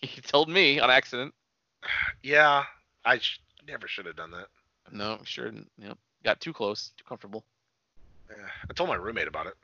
[0.00, 1.34] he told me on accident.
[2.22, 2.64] Yeah,
[3.04, 4.48] I sh- never should have done that.
[4.92, 5.46] No, sure.
[5.46, 5.70] didn't.
[5.78, 5.96] Yep.
[6.24, 7.44] Got too close, too comfortable.
[8.28, 9.54] Yeah, I told my roommate about it.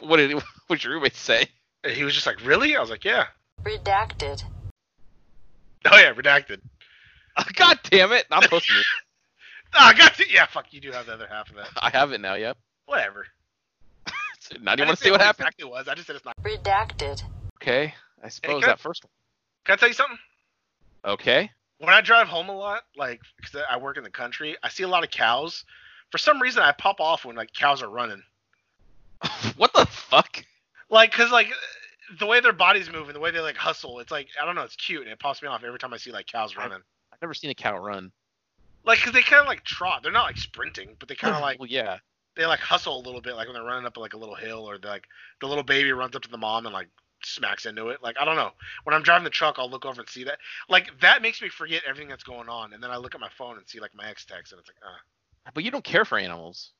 [0.00, 1.46] what did what did your roommate say?
[1.86, 3.26] He was just like, "Really?" I was like, "Yeah."
[3.64, 4.44] Redacted.
[5.86, 6.60] Oh yeah, redacted.
[7.54, 8.26] God damn it!
[8.30, 8.86] I'm posting it.
[9.74, 10.24] Ah, I got to.
[10.30, 10.72] Yeah, fuck.
[10.72, 11.68] You do have the other half of that.
[11.76, 12.34] I have it now.
[12.34, 12.56] Yep.
[12.86, 13.26] Whatever.
[14.42, 15.46] So now do you want to see what happened?
[15.48, 15.86] Exactly was.
[15.86, 16.34] I just said it's not.
[16.42, 17.22] Redacted.
[17.62, 17.94] Okay.
[18.24, 19.10] I suppose can I- that first one.
[19.64, 20.18] Can I tell you something?
[21.04, 21.50] Okay.
[21.78, 24.82] When I drive home a lot, like because I work in the country, I see
[24.82, 25.64] a lot of cows.
[26.10, 28.22] For some reason, I pop off when like cows are running.
[29.56, 30.44] what the fuck?
[30.88, 31.48] Like, cause like
[32.18, 34.54] the way their bodies move and the way they like hustle, it's like I don't
[34.54, 36.80] know, it's cute and it pops me off every time I see like cows running.
[37.12, 38.12] I've never seen a cow run.
[38.84, 40.02] Like, cause they kind of like trot.
[40.02, 41.98] They're not like sprinting, but they kind of like well, yeah.
[42.36, 44.68] they like hustle a little bit, like when they're running up like a little hill,
[44.68, 45.04] or like
[45.40, 46.88] the little baby runs up to the mom and like
[47.22, 48.02] smacks into it.
[48.02, 48.50] Like I don't know.
[48.84, 50.38] When I'm driving the truck, I'll look over and see that.
[50.68, 53.28] Like that makes me forget everything that's going on, and then I look at my
[53.36, 55.50] phone and see like my ex text, and it's like, uh.
[55.54, 56.72] But you don't care for animals.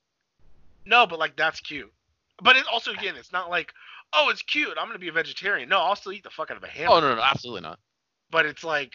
[0.86, 1.92] No, but like that's cute.
[2.42, 3.72] But it also again, it's not like,
[4.12, 4.76] oh, it's cute.
[4.78, 5.68] I'm gonna be a vegetarian.
[5.68, 6.92] No, I'll still eat the fuck out of a hamburger.
[6.92, 7.78] Oh no, no, absolutely not.
[8.30, 8.92] But it's like,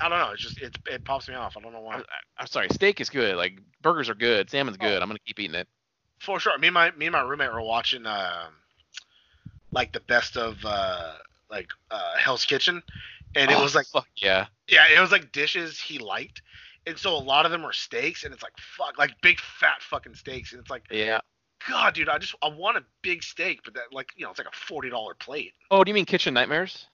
[0.00, 0.32] I don't know.
[0.32, 1.56] It's just it it pops me off.
[1.56, 1.96] I don't know why.
[2.38, 3.36] I, am sorry, steak is good.
[3.36, 4.50] Like burgers are good.
[4.50, 4.98] Salmon's good.
[4.98, 5.02] Oh.
[5.02, 5.68] I'm gonna keep eating it.
[6.20, 6.56] For sure.
[6.58, 8.52] Me and my me and my roommate were watching um
[9.72, 11.14] like the best of uh
[11.50, 12.82] like uh Hell's Kitchen,
[13.34, 14.46] and it Oh, was like fuck yeah.
[14.68, 16.42] yeah, it was like dishes he liked,
[16.86, 19.80] and so a lot of them were steaks, and it's like fuck, like big fat
[19.80, 21.20] fucking steaks, and it's like Yeah.
[21.68, 24.38] God, dude, I just I want a big steak, but that like you know it's
[24.38, 25.52] like a forty dollar plate.
[25.70, 26.86] Oh, do you mean Kitchen Nightmares?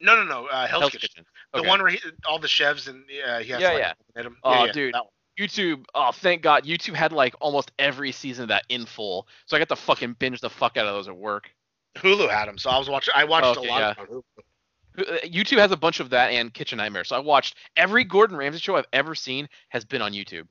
[0.00, 1.08] No, no, no, uh, Hell's, Hell's Kitchen.
[1.08, 1.26] Kitchen.
[1.52, 1.68] The Okay.
[1.68, 1.98] one where he,
[2.28, 3.92] all the chefs and uh, he has Yeah, to, like, yeah.
[4.14, 4.36] hit 'em.
[4.44, 4.94] Oh, Yeah, yeah, dude.
[5.38, 5.84] YouTube.
[5.94, 6.64] Oh, thank God.
[6.64, 10.14] YouTube had like almost every season of that in full, so I got to fucking
[10.20, 11.50] binge the fuck out of those at work.
[11.96, 13.12] Hulu had them, so I was watching.
[13.16, 14.02] I watched Okay, a lot yeah.
[14.02, 14.22] of Hulu.
[14.98, 17.08] Uh, YouTube has a bunch of that and Kitchen Nightmares.
[17.08, 20.46] So I watched every Gordon Ramsay show I've ever seen has been on YouTube.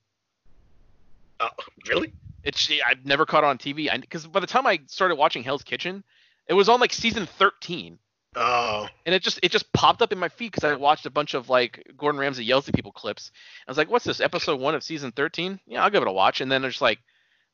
[1.39, 1.49] Oh,
[1.87, 2.11] really?
[2.43, 5.63] It's I've never caught it on TV because by the time I started watching Hell's
[5.63, 6.03] Kitchen,
[6.47, 7.99] it was on like season 13,
[8.35, 11.09] Oh, and it just it just popped up in my feed because I watched a
[11.09, 13.31] bunch of like Gordon Ramsay yells at people clips.
[13.67, 14.19] I was like, "What's this?
[14.21, 15.59] Episode one of season 13?
[15.65, 16.99] Yeah, I'll give it a watch." And then it's like,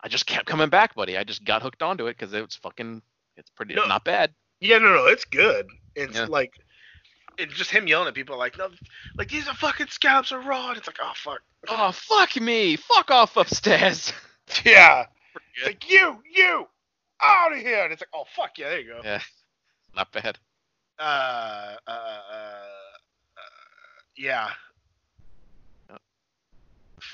[0.01, 1.17] I just kept coming back, buddy.
[1.17, 3.01] I just got hooked onto it because it was fucking.
[3.37, 3.85] It's pretty No.
[3.85, 4.33] not bad.
[4.59, 5.67] yeah, no, no, it's good.
[5.95, 6.25] It's Yeah.
[6.25, 6.53] like,
[7.37, 8.69] it's just him yelling at people like, no,
[9.15, 10.69] like these are fucking scallops are raw.
[10.69, 11.39] And it's like, oh fuck.
[11.69, 12.75] Oh fuck me!
[12.75, 14.11] Fuck off upstairs.
[14.65, 15.05] Yeah.
[15.55, 16.67] It's like you, you,
[17.21, 17.83] out of here.
[17.83, 19.01] And it's like, oh fuck yeah, there you go.
[19.03, 19.19] yeah,
[19.95, 20.37] not bad.
[20.99, 23.41] Uh, uh, uh, uh,
[24.17, 24.49] yeah.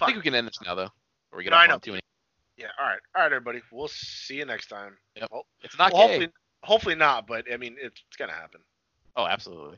[0.02, 0.90] I think we can end this now though.
[1.32, 1.74] Or we get No, I off know.
[1.76, 2.02] on too many.
[2.58, 2.68] Yeah.
[2.80, 3.00] All right.
[3.16, 3.62] All right, everybody.
[3.72, 4.98] We'll see you next time.
[5.16, 5.30] Yep.
[5.32, 6.30] Well, It's not well, hopefully,
[6.64, 7.28] hopefully not.
[7.28, 8.62] But I mean, it's, it's gonna happen.
[9.16, 9.78] Oh, absolutely.